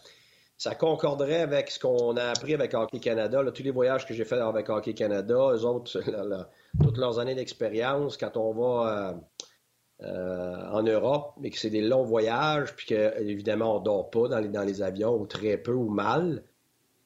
[0.58, 3.42] ça concorderait avec ce qu'on a appris avec Hockey Canada.
[3.54, 6.00] tous les voyages que j'ai faits avec Hockey Canada, eux autres,
[6.82, 9.14] toutes leurs années d'expérience, quand on va euh,
[10.02, 14.28] euh, en Europe, mais que c'est des longs voyages, puis qu'évidemment, on ne dort pas
[14.28, 16.42] dans les, avions, ou très peu, ou mal,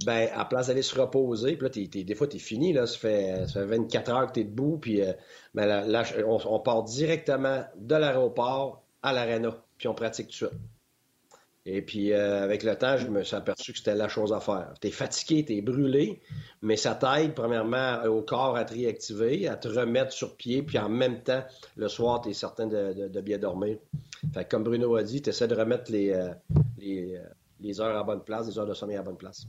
[0.04, 2.98] ben, à place d'aller se reposer, puis là, des fois, tu es fini, là, ça
[2.98, 5.12] fait, ça fait 24 heures que tu es debout, puis euh,
[5.54, 10.50] ben, là, on, on, part directement de l'aéroport à l'aréna, puis on pratique tout ça.
[11.66, 14.40] Et puis, euh, avec le temps, je me suis aperçu que c'était la chose à
[14.40, 14.72] faire.
[14.80, 16.20] Tu es fatigué, tu es brûlé,
[16.62, 20.78] mais ça t'aide, premièrement, au corps à te réactiver, à te remettre sur pied, puis
[20.78, 21.44] en même temps,
[21.76, 23.76] le soir, tu es certain de, bien dormir.
[24.32, 26.32] Fait comme Bruno a dit, tu essaies de remettre les, euh,
[26.82, 27.18] euh,
[27.60, 29.46] les heures à bonne place, les heures de sommeil à bonne place.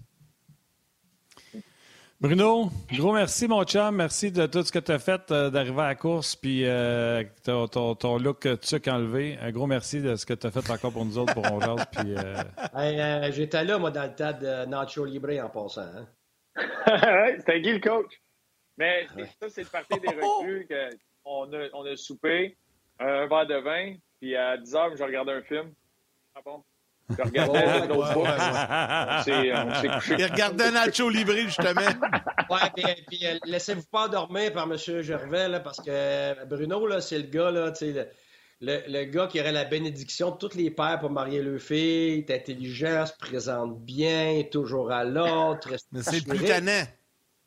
[2.22, 3.96] Bruno, gros merci, mon chum.
[3.96, 7.24] Merci de tout ce que tu as fait, euh, d'arriver à la course, puis euh,
[7.44, 9.40] ton, ton, ton, look tuc enlevé.
[9.42, 11.76] Un gros merci de ce que tu as fait encore pour nous autres, pour On
[11.92, 13.32] Puis, euh...
[13.32, 15.82] J'étais là, moi, dans le tas de Nacho Libre en passant.
[15.82, 16.08] Hein?
[17.40, 18.14] C'était Guy le coach.
[18.78, 19.08] Mais
[19.42, 20.68] ça, c'est le parti des recrues
[21.26, 22.56] qu'on a, on a soupé,
[23.00, 25.74] un verre de vin, puis à 10 heures, je regardais un film.
[26.36, 26.64] Ah bon?
[27.10, 28.14] Je regardais l'autre
[30.18, 31.82] Il regardait Nacho Libre, justement.
[31.82, 34.78] ouais, puis, puis euh, laissez-vous pas endormir par M.
[35.02, 38.10] Gervais, là, parce que Bruno, là, c'est le gars, là, tu sais,
[38.62, 42.20] le, le, gars qui aurait la bénédiction de tous les pères pour marier le fille,
[42.20, 45.70] est intelligent, se présente bien, toujours à l'autre.
[45.92, 46.84] Mais c'est plus tannant.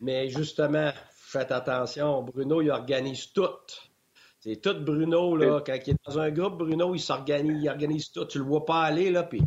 [0.00, 3.48] Mais justement, faites attention, Bruno, il organise tout.
[4.44, 5.62] C'est tout Bruno, là.
[5.64, 8.26] Quand il est dans un groupe, Bruno, il s'organise, il organise tout.
[8.26, 9.40] Tu le vois pas aller, là, puis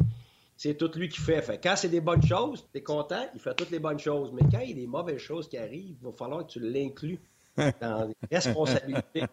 [0.55, 1.43] c'est tout lui qui fait.
[1.43, 4.31] fait quand c'est des bonnes choses, tu es content, il fait toutes les bonnes choses.
[4.33, 6.59] Mais quand il y a des mauvaises choses qui arrivent, il va falloir que tu
[6.59, 7.19] l'inclues
[7.79, 9.25] dans les responsabilités.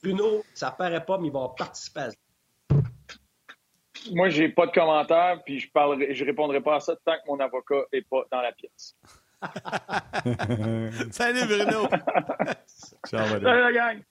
[0.00, 2.16] Bruno, ça paraît pas, mais il va participer à ça.
[4.12, 7.26] Moi, j'ai pas de commentaire, puis je parlerai, je répondrai pas à ça tant que
[7.26, 8.94] mon avocat est pas dans la pièce.
[11.10, 11.88] Salut Bruno.
[13.04, 14.02] Salut la gang.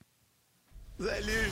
[0.99, 1.51] Salut!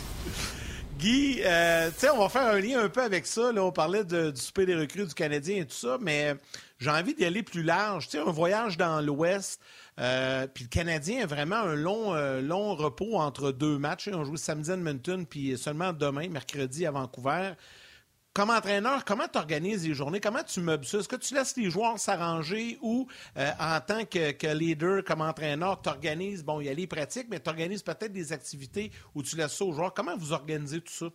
[0.97, 3.51] Guy, euh, sais, on va faire un lien un peu avec ça.
[3.51, 6.33] Là, on parlait du souper des recrues du Canadien et tout ça, mais
[6.79, 8.07] j'ai envie d'y aller plus large.
[8.07, 9.61] sais, un voyage dans l'Ouest,
[9.99, 14.09] euh, puis le Canadien a vraiment un long, euh, long repos entre deux matchs.
[14.11, 17.51] On joue samedi à Edmonton, puis seulement demain, mercredi à Vancouver
[18.35, 20.19] comme entraîneur, comment tu organises les journées?
[20.19, 20.97] Comment tu meubles ça?
[20.97, 23.07] Est-ce que tu laisses les joueurs s'arranger ou
[23.37, 27.27] euh, en tant que, leader, comme entraîneur, tu organises, bon, il y a les pratiques,
[27.29, 29.93] mais tu organises peut-être des activités où tu laisses ça aux joueurs.
[29.93, 31.05] Comment vous organisez tout ça?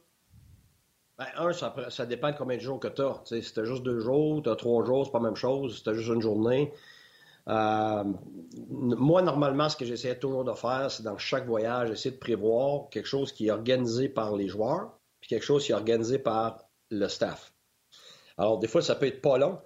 [1.18, 3.20] Ben, un, ça, dépend de combien de jours que tu as.
[3.26, 5.76] Si tu juste deux jours, tu as trois jours, c'est pas la même chose.
[5.76, 6.72] Si tu juste une journée.
[7.48, 8.04] Euh,
[8.70, 12.88] moi, normalement, ce que j'essaie toujours de faire, c'est dans chaque voyage, essayer de prévoir
[12.88, 16.69] quelque chose qui est organisé par les joueurs, puis quelque chose qui est organisé par
[16.90, 17.52] le staff.
[18.38, 19.58] Alors, des fois, ça peut être pas long,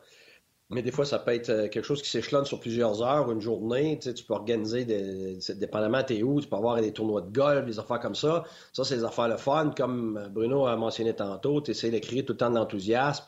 [0.70, 3.40] mais des fois, ça peut être euh, quelque chose qui s'échelonne sur plusieurs heures, une
[3.40, 3.98] journée.
[3.98, 7.30] Tu, sais, tu peux organiser, des, dépendamment t'es où, tu peux avoir des tournois de
[7.30, 8.44] golf, des affaires comme ça.
[8.72, 9.72] Ça, c'est des affaires le fun.
[9.76, 13.24] Comme Bruno a mentionné tantôt, tu essaies de créer tout le temps de l'enthousiasme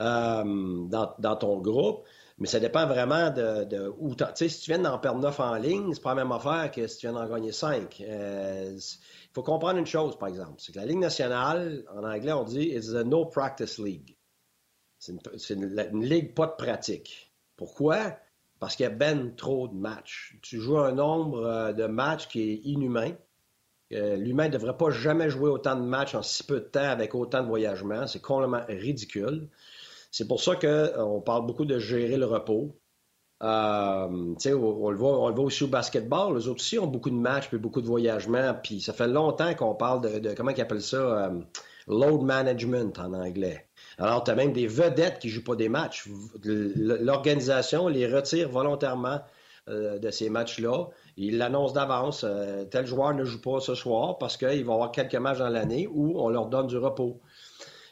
[0.00, 2.04] euh, dans, ton groupe.
[2.38, 5.54] Mais ça dépend vraiment de, où tu sais, si tu viens d'en perdre neuf en
[5.56, 8.02] ligne, c'est pas la même affaire que si tu viens d'en gagner cinq.
[8.06, 10.54] Euh, il faut comprendre une chose, par exemple.
[10.58, 14.16] C'est que la Ligue nationale, en anglais, on dit it's a no practice league.
[14.98, 17.32] C'est une, ligue pas de pratique.
[17.56, 18.16] Pourquoi?
[18.60, 20.38] Parce qu'il y a ben trop de matchs.
[20.42, 23.12] Tu joues un nombre euh, de matchs qui est inhumain.
[23.92, 26.88] Euh, l'humain ne devrait pas jamais jouer autant de matchs en si peu de temps
[26.88, 28.06] avec autant de voyagements.
[28.06, 29.48] C'est complètement ridicule.
[30.12, 32.78] C'est pour ça qu'on euh, parle beaucoup de gérer le repos.
[33.42, 33.46] Euh,
[34.06, 36.36] on, le voit, on le voit aussi au basketball.
[36.36, 38.54] Les autres aussi ont beaucoup de matchs puis beaucoup de voyagements.
[38.62, 41.40] Puis ça fait longtemps qu'on parle de, comment ils appellent ça euh,
[41.88, 43.66] load management en anglais.
[43.96, 46.06] Alors, tu as même des vedettes qui jouent pas des matchs.
[46.44, 49.20] L'organisation les retire volontairement
[49.66, 50.88] de ces matchs-là.
[51.16, 52.26] Ils l'annoncent d'avance.
[52.70, 55.88] tel joueur ne joue pas ce soir parce qu'il va avoir quelques matchs dans l'année
[55.90, 57.20] où on leur donne du repos.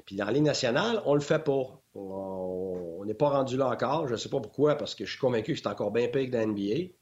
[0.04, 1.79] Puis dans la Ligue nationale, on le fait pas.
[1.94, 4.06] On n'est pas rendu là encore.
[4.06, 6.26] Je ne sais pas pourquoi, parce que je suis convaincu que c'est encore bien pire
[6.26, 6.92] que dans l'NBA.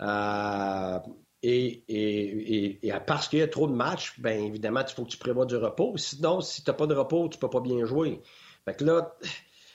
[0.00, 0.98] Euh,
[1.42, 5.46] et, parce qu'il y a trop de matchs, bien évidemment, il faut que tu prévois
[5.46, 5.96] du repos.
[5.96, 8.22] Sinon, si tu n'as pas de repos, tu ne peux pas bien jouer.
[8.64, 9.14] Fait que là,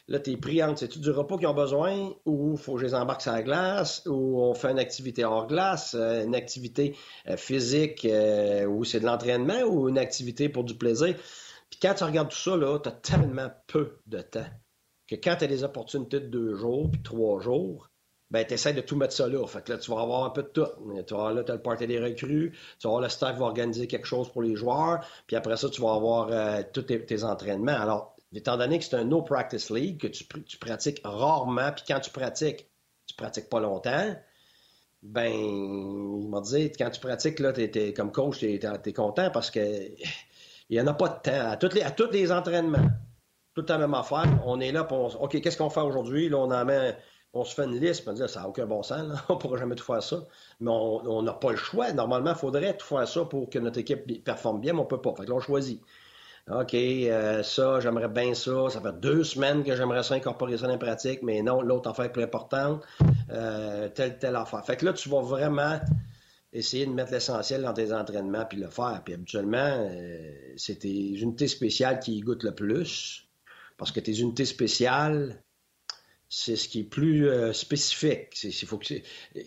[0.07, 2.79] là tu es pris entre c'est-tu du repos qu'ils ont besoin ou il faut que
[2.79, 6.33] je les embarque sur la glace ou on fait une activité hors glace, euh, une
[6.33, 6.95] activité
[7.27, 8.07] euh, physique
[8.67, 11.15] ou c'est de l'entraînement ou une activité pour du plaisir?
[11.70, 14.47] Puis quand tu regardes tout ça, tu as tellement peu de temps
[15.07, 17.89] que quand tu as des opportunités de deux jours puis trois jours,
[18.32, 19.45] ben, tu essaies de tout mettre ça là.
[19.47, 20.67] Fait que là, tu vas avoir un peu de tout.
[21.07, 23.45] Tu vas là, tu as le party des recrues, tu vas avoir le staff va
[23.45, 27.24] organiser quelque chose pour les joueurs, puis après ça, tu vas avoir euh, tous tes,
[27.24, 27.72] entraînements.
[27.72, 30.26] Alors, étant donné que c'est un no practice league, que tu,
[30.59, 32.67] pratiques rarement, puis quand tu pratiques,
[33.07, 34.15] tu pratiques pas longtemps,
[35.01, 39.49] ben, il m'a dit, quand tu pratiques, là, es, comme coach, tu es, content parce
[39.49, 39.59] que
[40.70, 41.51] il n'y en a pas de temps.
[41.51, 42.89] À tous les, à les entraînements,
[43.55, 44.26] tout la même affaire.
[44.45, 45.22] On est là pour.
[45.22, 46.30] OK, qu'est-ce qu'on fait aujourd'hui?
[46.30, 46.67] Là, on en
[47.34, 49.57] on se fait une liste, on dit, ça n'a aucun bon sens, on ne pourra
[49.57, 50.24] jamais tout faire ça.
[50.59, 51.91] Mais on n'a pas le choix.
[51.93, 54.88] Normalement, il faudrait tout faire ça pour que notre équipe performe bien, mais on ne
[54.88, 55.13] peut pas.
[55.15, 55.82] Fait que là, on choisit.
[56.49, 58.70] OK, euh, ça, j'aimerais bien ça.
[58.70, 61.91] Ça fait deux semaines que j'aimerais ça incorporer ça dans la pratique, mais non, l'autre
[61.91, 62.84] affaire est plus importante.
[63.32, 64.65] Euh, telle, telle affaire.
[64.65, 65.80] Fait que là, tu vas vraiment
[66.51, 69.01] essayer de mettre l'essentiel dans tes entraînements puis le faire.
[69.03, 73.27] Puis habituellement, euh, c'est tes unités spéciales qui y goûtent le plus.
[73.77, 75.41] Parce que tes unités spéciales,
[76.32, 78.38] c'est ce qui est plus euh, spécifique.
[78.67, 78.93] faut que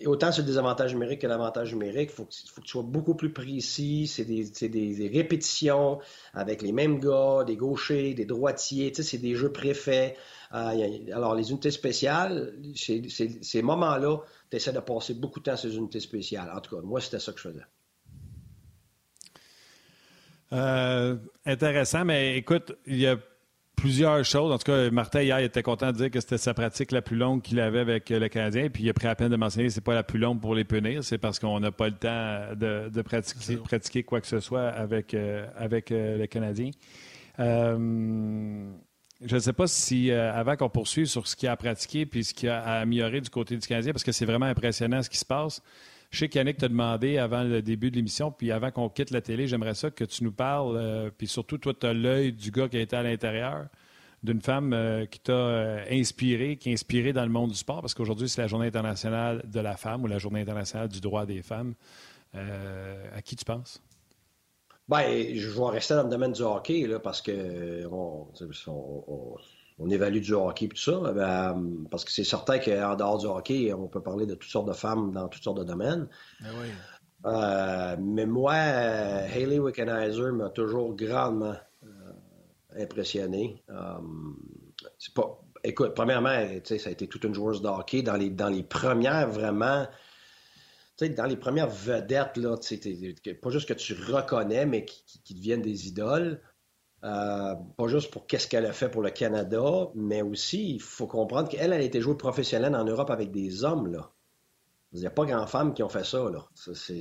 [0.06, 3.32] autant sur le désavantage numérique que l'avantage numérique, il faut, que tu sois beaucoup plus
[3.32, 4.08] précis.
[4.08, 6.00] C'est des, des, répétitions
[6.34, 8.92] avec les mêmes gars, des gauchers, des droitiers.
[8.94, 10.16] C'est des jeux préfaits.
[10.54, 14.18] Euh, alors, les unités spéciales, ces moments-là,
[14.50, 16.50] tu essaies de passer beaucoup de temps sur ces unités spéciales.
[16.52, 17.64] En tout cas, moi, c'était ça que je faisais.
[20.52, 21.16] Euh,
[21.46, 23.16] intéressant, mais écoute, il y a
[23.82, 24.52] plusieurs choses.
[24.52, 27.02] En tout cas, Martin, hier, il était content de dire que c'était sa pratique la
[27.02, 28.68] plus longue qu'il avait avec euh, le Canadien.
[28.70, 30.40] Puis il a pris la peine de mentionner que ce n'est pas la plus longue
[30.40, 31.02] pour les punir.
[31.02, 35.14] C'est parce qu'on n'a pas le temps de, pratiquer, pratiquer, quoi que ce soit avec,
[35.14, 36.70] euh, avec euh, le Canadien.
[37.38, 37.74] je
[39.34, 42.50] ne sais pas si, avant qu'on poursuive sur ce qu'il a pratiqué puis ce qu'il
[42.50, 45.60] a amélioré du côté du Canadien, parce que c'est vraiment impressionnant ce qui se passe.
[46.12, 49.22] Je sais qu'Yannick t'a demandé avant le début de l'émission, puis avant qu'on quitte la
[49.22, 52.50] télé, j'aimerais ça que tu nous parles, euh, puis surtout, toi, tu as l'œil du
[52.50, 53.68] gars qui a été à l'intérieur,
[54.22, 57.80] d'une femme euh, qui t'a euh, inspiré, qui est inspirée dans le monde du sport,
[57.80, 61.24] parce qu'aujourd'hui, c'est la Journée internationale de la femme ou la Journée internationale du droit
[61.24, 61.74] des femmes.
[62.34, 63.82] à qui tu penses?
[64.86, 68.28] Bien, je vais rester dans le domaine du hockey, là, parce que on,
[68.66, 69.36] on
[69.90, 73.72] évalue du hockey et tout ça, ben, parce que c'est certain qu'en dehors du hockey,
[73.72, 76.08] on peut parler de toutes sortes de femmes dans toutes sortes de domaines.
[76.40, 76.50] Ben
[77.24, 81.54] euh, mais moi, Hayley Wickenheiser m'a toujours grandement
[81.84, 83.62] euh, impressionné.
[83.70, 83.98] Euh,
[84.98, 85.40] c'est pas.
[85.64, 89.28] Écoute, premièrement, ça a été toute une joueuse de hockey dans les, dans les premières
[89.28, 89.86] vraiment.
[91.16, 96.40] Dans les premières vedettes, là, pas juste que tu reconnais, mais qui deviennent des idoles.
[97.04, 101.08] Euh, pas juste pour qu'est-ce qu'elle a fait pour le Canada, mais aussi, il faut
[101.08, 104.12] comprendre qu'elle, elle a été jouée professionnelle en Europe avec des hommes, là.
[104.92, 106.46] Il n'y a pas grand femmes qui ont fait ça, là.
[106.54, 107.00] c'est,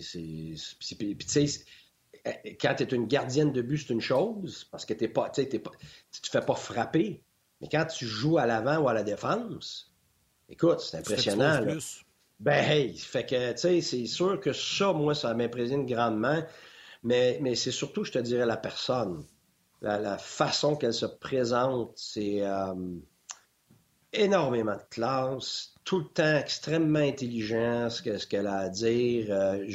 [0.80, 1.66] Puis, tu sais,
[2.60, 5.42] quand tu es une gardienne de but, c'est une chose, parce que t'es pas, tu
[5.42, 7.22] ne te fais pas frapper.
[7.60, 9.94] Mais quand tu joues à l'avant ou à la défense,
[10.50, 11.64] écoute, c'est impressionnant.
[12.40, 16.44] Ben, hey, fait que, tu sais, c'est sûr que ça, moi, ça m'impressionne grandement.
[17.04, 19.24] Mais, mais c'est surtout, je te dirais, la personne
[19.82, 22.74] la, façon qu'elle se présente, c'est euh,
[24.14, 29.28] énormément de classe, tout le temps extrêmement intelligent, ce qu'elle a à dire.
[29.30, 29.66] Euh,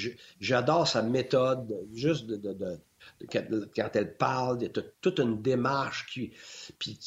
[0.41, 2.79] j'adore sa méthode, juste de,
[3.75, 6.33] quand elle parle, il toute une démarche qui.
[6.79, 6.99] Puis,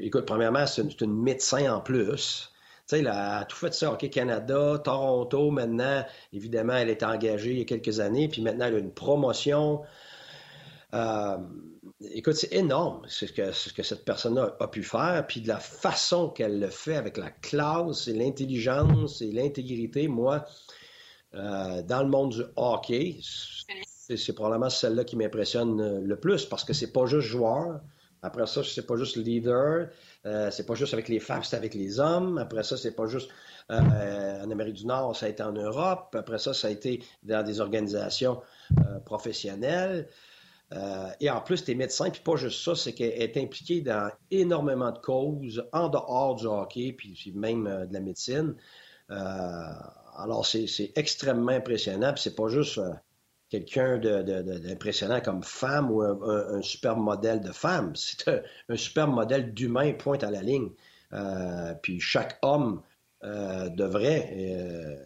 [0.00, 2.52] écoute, premièrement, c'est une, médecin en plus.
[2.86, 7.52] Tu sais, elle a tout fait ça, OK, Canada, Toronto, maintenant, évidemment, elle est engagée
[7.52, 9.82] il y a quelques années, puis maintenant, elle a une promotion.
[10.92, 11.36] Euh,
[12.00, 15.58] écoute, c'est énorme ce que, ce que cette personne a, pu faire, puis de la
[15.58, 20.08] façon qu'elle le fait avec la classe et l'intelligence et l'intégrité.
[20.08, 20.44] Moi,
[21.34, 26.72] euh, dans le monde du hockey, c'est probablement celle-là qui m'impressionne le plus parce que
[26.72, 27.80] c'est pas juste joueur.
[28.22, 29.88] Après ça, c'est pas juste leader.
[30.26, 32.36] Euh, c'est pas juste avec les femmes, c'est avec les hommes.
[32.38, 33.30] Après ça, c'est pas juste
[33.70, 36.14] euh, en Amérique du Nord, ça a été en Europe.
[36.18, 38.42] Après ça, ça a été dans des organisations
[39.06, 40.08] professionnelles.
[40.72, 43.80] Euh, et en plus, tu es médecin, puis pas juste ça, c'est qu'elle est impliquée
[43.80, 48.54] dans énormément de causes en dehors du hockey, puis, même euh, de la médecine.
[49.10, 49.72] Euh,
[50.16, 52.80] alors, c'est extrêmement impressionnant, puis c'est pas juste
[53.48, 57.92] quelqu'un d'impressionnant comme femme ou un, super modèle de femme.
[57.96, 60.70] C'est un, un, super modèle d'humain, pointe à la ligne.
[61.82, 62.82] puis chaque homme
[63.22, 64.98] devrait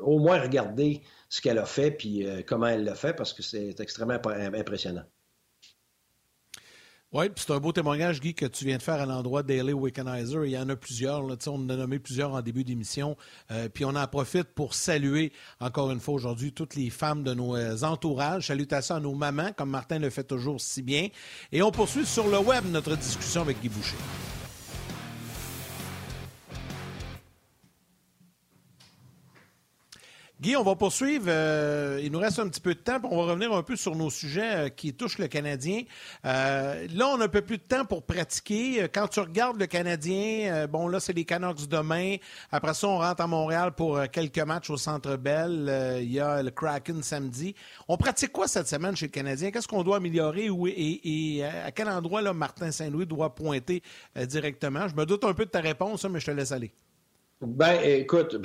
[0.00, 3.42] au moins regarder ce qu'elle a fait puis euh, comment elle l'a fait parce que
[3.42, 5.04] c'est extrêmement impressionnant.
[7.12, 10.44] Oui, c'est un beau témoignage, Guy, que tu viens de faire à l'endroit d'Ailey Wickenizer.
[10.44, 11.24] Il y en a plusieurs.
[11.24, 13.16] On en a nommé plusieurs en début d'émission.
[13.50, 17.34] Euh, puis on en profite pour saluer encore une fois aujourd'hui toutes les femmes de
[17.34, 18.46] nos euh, entourages.
[18.46, 21.08] Salutations à nos mamans, comme Martin le fait toujours si bien.
[21.50, 23.96] Et on poursuit sur le web notre discussion avec Guy Boucher.
[30.40, 31.26] Guy, on va poursuivre.
[31.28, 32.98] Euh, il nous reste un petit peu de temps.
[33.02, 35.82] On va revenir un peu sur nos sujets euh, qui touchent le Canadien.
[36.24, 38.88] Euh, là, on a un peu plus de temps pour pratiquer.
[38.88, 42.16] Quand tu regardes le Canadien, bon, là, c'est les Canucks demain.
[42.50, 46.00] Après ça, on rentre à Montréal pour quelques matchs au Centre Bell.
[46.00, 47.54] il y a le Kraken samedi.
[47.86, 49.50] On pratique quoi cette semaine chez le Canadien?
[49.50, 50.48] Qu'est-ce qu'on doit améliorer?
[50.74, 53.82] Et, à quel endroit là, Martin Saint-Louis doit pointer
[54.16, 54.88] directement?
[54.88, 56.72] Je me doute un peu de ta réponse, mais je te laisse aller.
[57.40, 58.36] Ben, écoute,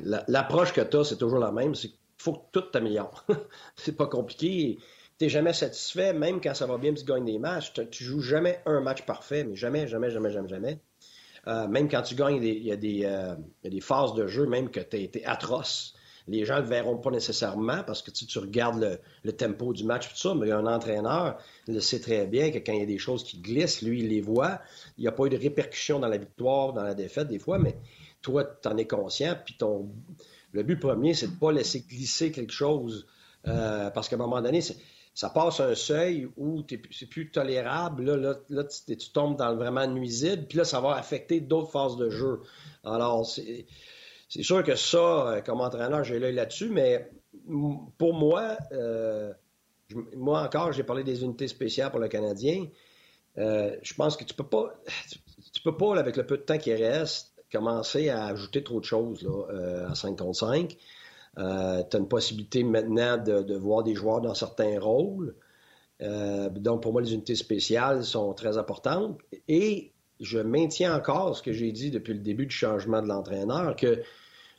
[0.28, 1.74] l'approche que tu as, c'est toujours la même.
[1.74, 3.24] C'est qu'il faut que tout t'améliore.
[3.76, 4.78] c'est pas compliqué.
[5.20, 7.72] n'es jamais satisfait, même quand ça va bien, tu gagnes des matchs.
[7.90, 10.80] Tu joues jamais un match parfait, mais jamais, jamais, jamais, jamais, jamais.
[11.48, 13.34] Euh, même quand tu gagnes, il y, a des, euh,
[13.64, 15.95] y a des phases de jeu, même que tu été atroce.
[16.28, 19.84] Les gens ne le verront pas nécessairement parce que tu, tu regardes le, tempo du
[19.84, 22.86] match, tout ça, mais un entraîneur le sait très bien que quand il y a
[22.86, 24.60] des choses qui glissent, lui, il les voit.
[24.98, 27.58] Il n'y a pas eu de répercussions dans la victoire, dans la défaite, des fois,
[27.58, 27.76] mais
[28.22, 29.88] toi, tu en es conscient, puis ton...
[30.52, 33.06] le but premier, c'est de ne pas laisser glisser quelque chose
[33.48, 34.60] euh, parce qu'à un moment donné,
[35.14, 38.04] ça passe un seuil où c'est plus tolérable.
[38.04, 41.96] Là, là, tu, tombes dans le vraiment nuisible, puis là, ça va affecter d'autres phases
[41.96, 42.40] de jeu.
[42.84, 43.66] Alors, c'est
[44.28, 47.10] sûr que ça, euh, comme entraîneur, j'ai l'œil là-dessus, mais
[47.98, 49.32] pour moi, euh,
[50.16, 52.66] moi encore, j'ai parlé des unités spéciales pour le Canadien.
[53.36, 54.74] je pense que tu peux pas,
[55.64, 59.22] peux pas, avec le peu de temps qui reste, commencer à ajouter trop de choses
[59.22, 60.76] là, à 5 contre 5.
[61.38, 65.34] Euh, tu as une possibilité maintenant de, voir des joueurs dans certains rôles.
[66.02, 69.18] Euh, donc, pour moi, les unités spéciales sont très importantes.
[69.48, 73.76] Et je maintiens encore ce que j'ai dit depuis le début du changement de l'entraîneur,
[73.76, 74.02] que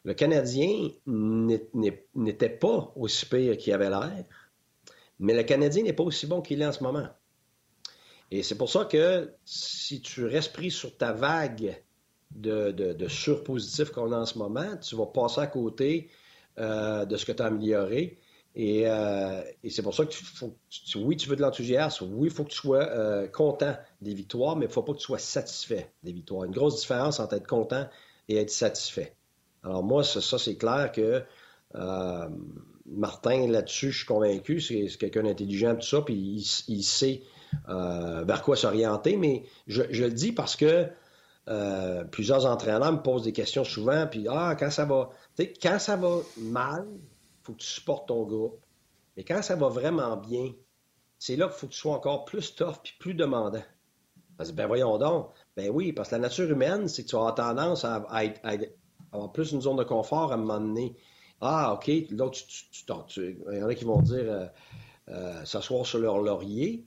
[0.03, 4.23] le Canadien n'était pas aussi pire qu'il avait l'air,
[5.19, 7.07] mais le Canadien n'est pas aussi bon qu'il est en ce moment.
[8.29, 11.81] Et c'est pour ça que si tu restes pris sur ta vague
[12.31, 16.09] de, surpositifs qu'on a en ce moment, tu vas passer à côté
[16.59, 18.17] euh, de ce que tu as amélioré.
[18.57, 22.43] Euh, et, c'est pour ça que tu, oui, tu veux de l'enthousiasme, oui, il faut
[22.43, 25.19] que tu sois euh, content des victoires, mais il ne faut pas que tu sois
[25.19, 26.45] satisfait des victoires.
[26.45, 27.87] Une grosse différence entre être content
[28.29, 29.15] et être satisfait.
[29.63, 31.23] Alors moi, ça, c'est clair que
[32.85, 36.15] Martin, là-dessus, je suis convaincu, c'est quelqu'un d'intelligent, tout ça, puis
[36.67, 37.21] il, sait
[37.67, 40.87] vers quoi s'orienter, mais je, le dis parce que
[41.49, 45.09] euh, plusieurs entraîneurs me posent des questions souvent, puis ah, quand ça va,
[45.61, 46.85] quand ça va mal,
[47.47, 48.59] faut que tu supportes ton groupe.
[49.15, 50.51] Mais quand ça va vraiment bien,
[51.17, 53.63] c'est là qu'il faut que tu sois encore plus tough puis plus demandant.
[54.37, 55.31] Parce que, ben voyons donc.
[55.55, 58.05] Ben oui, parce que la nature humaine, c'est que tu as tendance à,
[59.11, 60.95] avoir plus une zone de confort à un moment donné.
[61.39, 62.29] Ah, OK, là,
[63.17, 64.45] il y en a qui vont dire euh,
[65.09, 66.85] euh, s'asseoir sur leur laurier.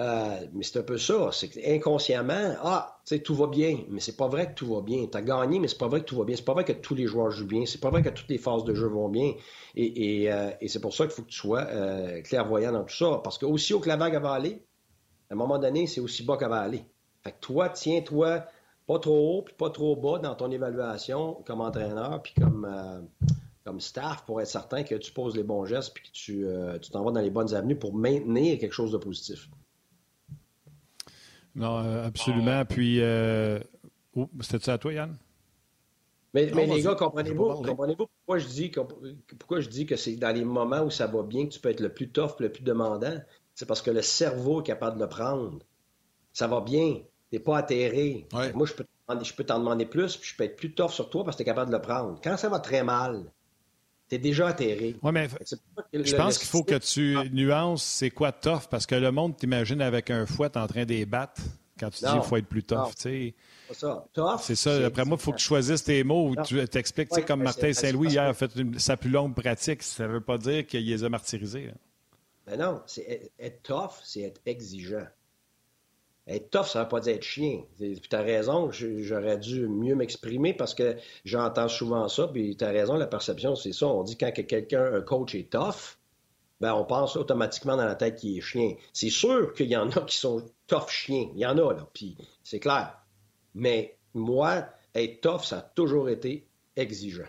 [0.00, 1.28] Euh, mais c'est un peu ça.
[1.30, 3.80] C'est inconsciemment, ah, tu sais, tout va bien.
[3.90, 5.06] Mais c'est pas vrai que tout va bien.
[5.06, 6.36] Tu as gagné, mais c'est pas vrai que tout va bien.
[6.36, 7.66] C'est pas vrai que tous les joueurs jouent bien.
[7.66, 9.34] C'est pas vrai que toutes les phases de jeu vont bien.
[9.76, 13.20] Et, euh, c'est pour ça qu'il faut que tu sois euh, clairvoyant dans tout ça.
[13.22, 14.64] Parce que aussi haut que la vague va aller,
[15.28, 16.84] à un moment donné, c'est aussi bas qu'elle va aller.
[17.22, 18.46] Fait que toi, tiens-toi
[18.86, 23.06] pas trop haut puis pas trop bas dans ton évaluation comme entraîneur puis comme,
[23.64, 26.46] comme staff pour être certain que tu poses les bons gestes puis que tu,
[26.80, 29.48] tu t'en vas dans les bonnes avenues pour maintenir quelque chose de positif.
[31.54, 32.64] Non, euh, absolument.
[32.64, 33.58] Puis, euh...
[34.14, 35.16] Oh, c'était ça à toi, Yann?
[36.32, 38.70] Mais, les gars, comprenez-vous pourquoi, je dis,
[39.38, 41.70] pourquoi je dis que c'est dans les moments où ça va bien que tu peux
[41.70, 43.20] être le plus tough, le plus demandant?
[43.54, 45.58] C'est parce que le cerveau est capable de le prendre.
[46.32, 46.94] Ça va bien.
[46.94, 48.26] Tu n'es pas atterré.
[48.54, 48.74] Moi, je
[49.34, 51.48] peux, t'en demander plus, puis je peux être plus tough sur toi parce que tu
[51.48, 52.20] es capable de le prendre.
[52.22, 53.24] Quand ça va très mal,
[54.10, 54.96] tu es déjà atterré.
[55.02, 55.28] Oui, mais
[55.94, 59.80] je pense qu'il faut que tu nuances c'est quoi tough, parce que le monde t'imagine
[59.80, 61.40] avec un fouet en train de battre
[61.78, 62.90] quand tu dis qu'il faut être plus tough.
[62.96, 63.34] C'est
[63.72, 64.04] ça.
[64.40, 64.84] C'est ça.
[64.84, 66.34] Après moi, il faut que tu choisisses tes mots.
[66.44, 69.82] Tu t'expliques, comme Martin Saint-Louis hier a fait sa plus longue pratique.
[69.82, 71.70] Ça ne veut pas dire qu'il les a martyrisés.
[72.46, 75.06] Ben non, c'est être tough, c'est être exigeant.
[76.26, 77.62] Être tough, ça ne veut pas dire être chien.
[77.78, 82.68] Tu as raison, j'aurais dû mieux m'exprimer parce que j'entends souvent ça, puis tu as
[82.70, 83.86] raison, la perception, c'est ça.
[83.86, 85.98] On dit quand quelqu'un, un coach est tough,
[86.60, 88.74] ben on pense automatiquement dans la tête qu'il est chien.
[88.92, 91.30] C'est sûr qu'il y en a qui sont tough chiens.
[91.34, 92.96] Il y en a, là, puis c'est clair.
[93.54, 96.46] Mais moi, être tough, ça a toujours été
[96.76, 97.28] exigeant.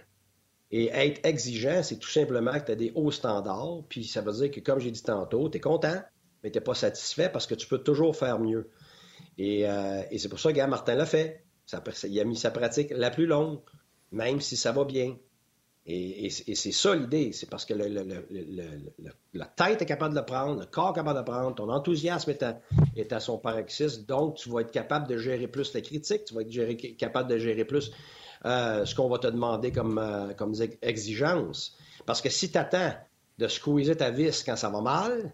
[0.69, 4.31] Et être exigeant, c'est tout simplement que tu as des hauts standards, puis ça veut
[4.33, 6.01] dire que, comme j'ai dit tantôt, tu es content,
[6.43, 8.69] mais tu n'es pas satisfait parce que tu peux toujours faire mieux.
[9.39, 11.43] Euh, et, c'est pour ça que Martin l'a fait.
[12.03, 13.59] il a mis sa pratique la plus longue,
[14.11, 15.15] même si ça va bien.
[15.87, 17.73] Et, c'est ça l'idée, c'est parce que
[19.33, 21.69] la tête est capable de le prendre, le corps est capable de le prendre, ton
[21.69, 22.35] enthousiasme
[22.95, 26.35] est à, son paroxysme, donc tu vas être capable de gérer plus la critique, tu
[26.35, 27.91] vas être capable de gérer plus
[28.45, 30.53] euh, ce qu'on va te demander comme, euh, comme
[30.83, 31.75] exigence.
[32.05, 32.93] Parce que si tu attends
[33.39, 35.33] de squeezer ta vis quand ça va mal,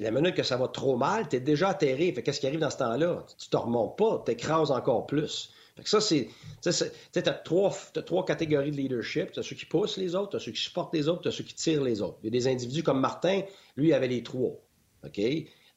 [0.00, 2.12] la minute que ça va trop mal, tu es déjà atterré.
[2.12, 3.24] qu'est-ce qui arrive dans ce temps-là?
[3.38, 5.52] Tu te remontes pas, tu écrases encore plus.
[5.84, 6.28] ça, c'est.
[6.62, 9.32] Tu as trois, trois catégories de leadership.
[9.32, 11.28] Tu as ceux qui poussent les autres, tu as ceux qui supportent les autres, tu
[11.28, 12.18] as ceux qui tirent les autres.
[12.22, 13.42] Il y a des individus comme Martin,
[13.76, 14.52] lui, il avait les trois.
[15.04, 15.20] OK?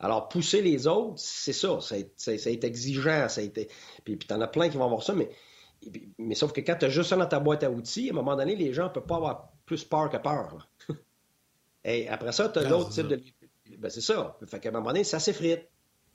[0.02, 1.80] Alors, pousser les autres, c'est ça.
[1.82, 3.28] Ça a, été exigeant.
[3.28, 3.70] Ça été...
[4.06, 5.30] Puis, puis tu en as plein qui vont avoir ça, mais,
[6.18, 8.16] mais sauf que quand tu as juste ça dans ta boîte à outils, à un
[8.16, 10.70] moment donné, les gens ne peuvent pas avoir plus peur que peur.
[11.84, 13.22] Et après ça, tu as d'autres types de.
[13.80, 14.38] Ben, c'est ça.
[14.46, 15.62] Fait qu'à un moment donné, ça s'effrite.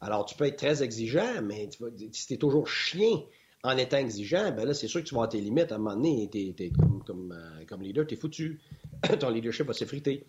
[0.00, 1.70] Alors, tu peux être très exigeant, mais
[2.12, 3.22] si tu es toujours chien
[3.62, 5.72] en étant exigeant, ben là, c'est sûr que tu vas à tes limites.
[5.72, 8.60] À un moment donné, t'es, comme, comme, euh, leader, tu es foutu.
[9.20, 10.26] Ton leadership va s'effriter.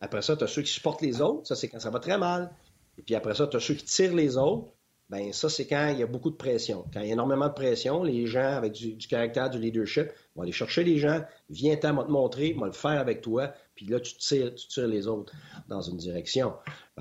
[0.00, 1.46] Après ça, tu as ceux qui supportent les autres.
[1.46, 2.54] Ça, c'est quand ça va très mal.
[2.98, 4.70] Et puis après ça, tu as ceux qui tirent les autres.
[5.10, 6.84] Ben ça, c'est quand il y a beaucoup de pression.
[6.92, 10.42] Quand il y a énormément de pression, les gens avec du, caractère, du leadership vont
[10.42, 14.00] aller chercher les gens, viens t'en te montrer, va le faire avec toi, puis là,
[14.00, 15.32] tu tires, tu tires les autres
[15.68, 16.54] dans une direction.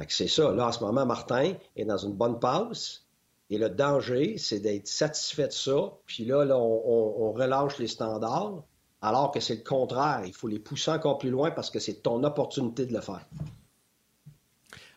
[0.10, 0.52] c'est ça.
[0.52, 3.04] Là, en ce moment, Martin est dans une bonne passe.
[3.50, 5.94] Et le danger, c'est d'être satisfait de ça.
[6.06, 8.64] Puis là, là on, relâche les standards,
[9.02, 10.24] alors que c'est le contraire.
[10.26, 13.26] Il faut les pousser encore plus loin parce que c'est ton opportunité de le faire.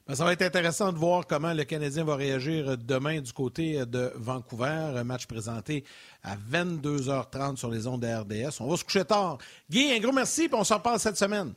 [0.06, 3.84] Ben, ça va être intéressant de voir comment le Canadien va réagir demain du côté
[3.86, 4.92] de Vancouver.
[4.94, 5.82] Un match présenté
[6.22, 8.60] à 22h30 sur les ondes de RDS.
[8.60, 9.38] On va se coucher tard.
[9.68, 11.54] Guy, un gros merci, et on s'en reparle cette semaine.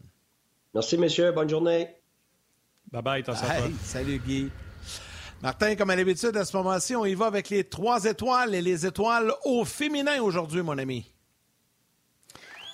[0.74, 1.32] Merci, messieurs.
[1.32, 1.90] Bonne journée.
[2.92, 3.36] Bye bye, t'en
[3.84, 4.50] Salut, Guy.
[5.44, 8.64] Martin, comme à l'habitude, à ce moment-ci, on y va avec les trois étoiles et
[8.64, 11.06] les étoiles au féminin aujourd'hui, mon ami.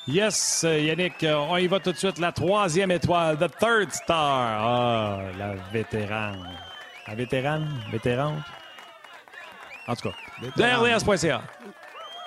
[0.08, 2.20] Yes, Yannick, on y va tout de suite.
[2.20, 4.62] La troisième étoile, the third star.
[4.62, 6.48] Ah, la vétérane.
[7.08, 7.82] La vétérane?
[7.92, 8.44] Vétérante?
[9.88, 10.52] En tout cas, de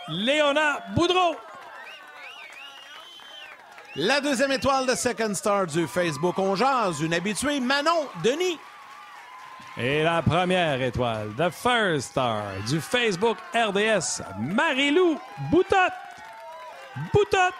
[0.09, 1.37] Léona Boudreau.
[3.97, 6.55] La deuxième étoile de Second Star du Facebook On
[7.01, 8.59] une habituée, Manon Denis.
[9.77, 15.19] Et la première étoile, the first star du Facebook RDS, Marie-Lou
[15.51, 15.93] Boutotte.
[17.13, 17.55] Boutotte.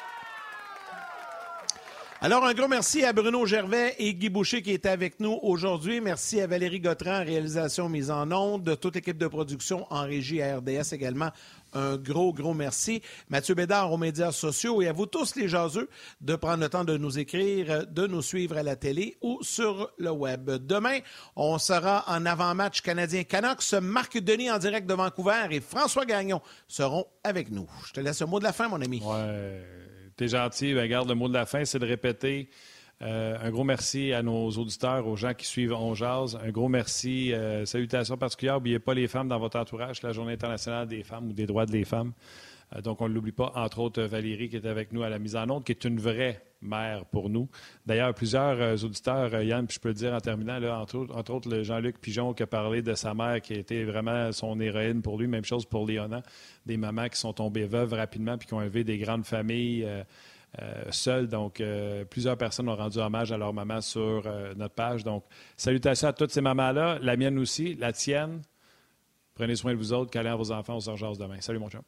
[2.21, 6.01] Alors, un gros merci à Bruno Gervais et Guy Boucher qui étaient avec nous aujourd'hui.
[6.01, 10.43] Merci à Valérie Gautran, réalisation mise en onde, de toute l'équipe de production en régie
[10.43, 11.31] à RDS également.
[11.75, 13.03] Un gros, gros merci.
[13.29, 15.89] Mathieu Bédard aux médias sociaux et à vous tous les jaseux
[16.21, 19.93] de prendre le temps de nous écrire, de nous suivre à la télé ou sur
[19.97, 20.51] le web.
[20.51, 20.99] Demain,
[21.37, 23.75] on sera en avant-match canadien Canucks.
[23.81, 27.69] Marc Denis en direct de Vancouver et François Gagnon seront avec nous.
[27.87, 29.01] Je te laisse le mot de la fin, mon ami.
[30.19, 30.75] T'es gentil.
[30.75, 32.51] Ben, garde le mot de la fin, c'est de répéter.
[33.03, 36.37] Euh, un gros merci à nos auditeurs, aux gens qui suivent On Jazz.
[36.45, 37.33] Un gros merci.
[37.33, 38.57] Euh, salutations particulières.
[38.57, 40.03] N'oubliez pas les femmes dans votre entourage.
[40.03, 42.13] la Journée internationale des femmes ou des droits des femmes.
[42.75, 43.53] Euh, donc, on ne l'oublie pas.
[43.55, 46.01] Entre autres, Valérie qui est avec nous à la mise en onde, qui est une
[46.01, 47.49] vraie mère pour nous.
[47.87, 52.35] D'ailleurs, plusieurs auditeurs, Yann, puis je peux le dire en terminant, entre, autres, Jean-Luc Pigeon
[52.35, 55.27] qui a parlé de sa mère qui a été vraiment son héroïne pour lui.
[55.27, 56.23] Même chose pour Léona
[56.67, 60.05] des mamans qui sont tombées veuves rapidement puis qui ont élevé des grandes familles euh,
[60.61, 61.29] euh, seules.
[61.29, 64.25] Donc, euh, plusieurs personnes ont rendu hommage à leur maman sur
[64.57, 65.05] notre page.
[65.05, 65.25] Donc,
[65.57, 68.43] salutations à toutes ces mamans-là, la mienne aussi, la tienne.
[69.35, 71.41] Prenez soin de vous autres, câlez à vos enfants aux urgences demain.
[71.41, 71.83] Salut mon chum.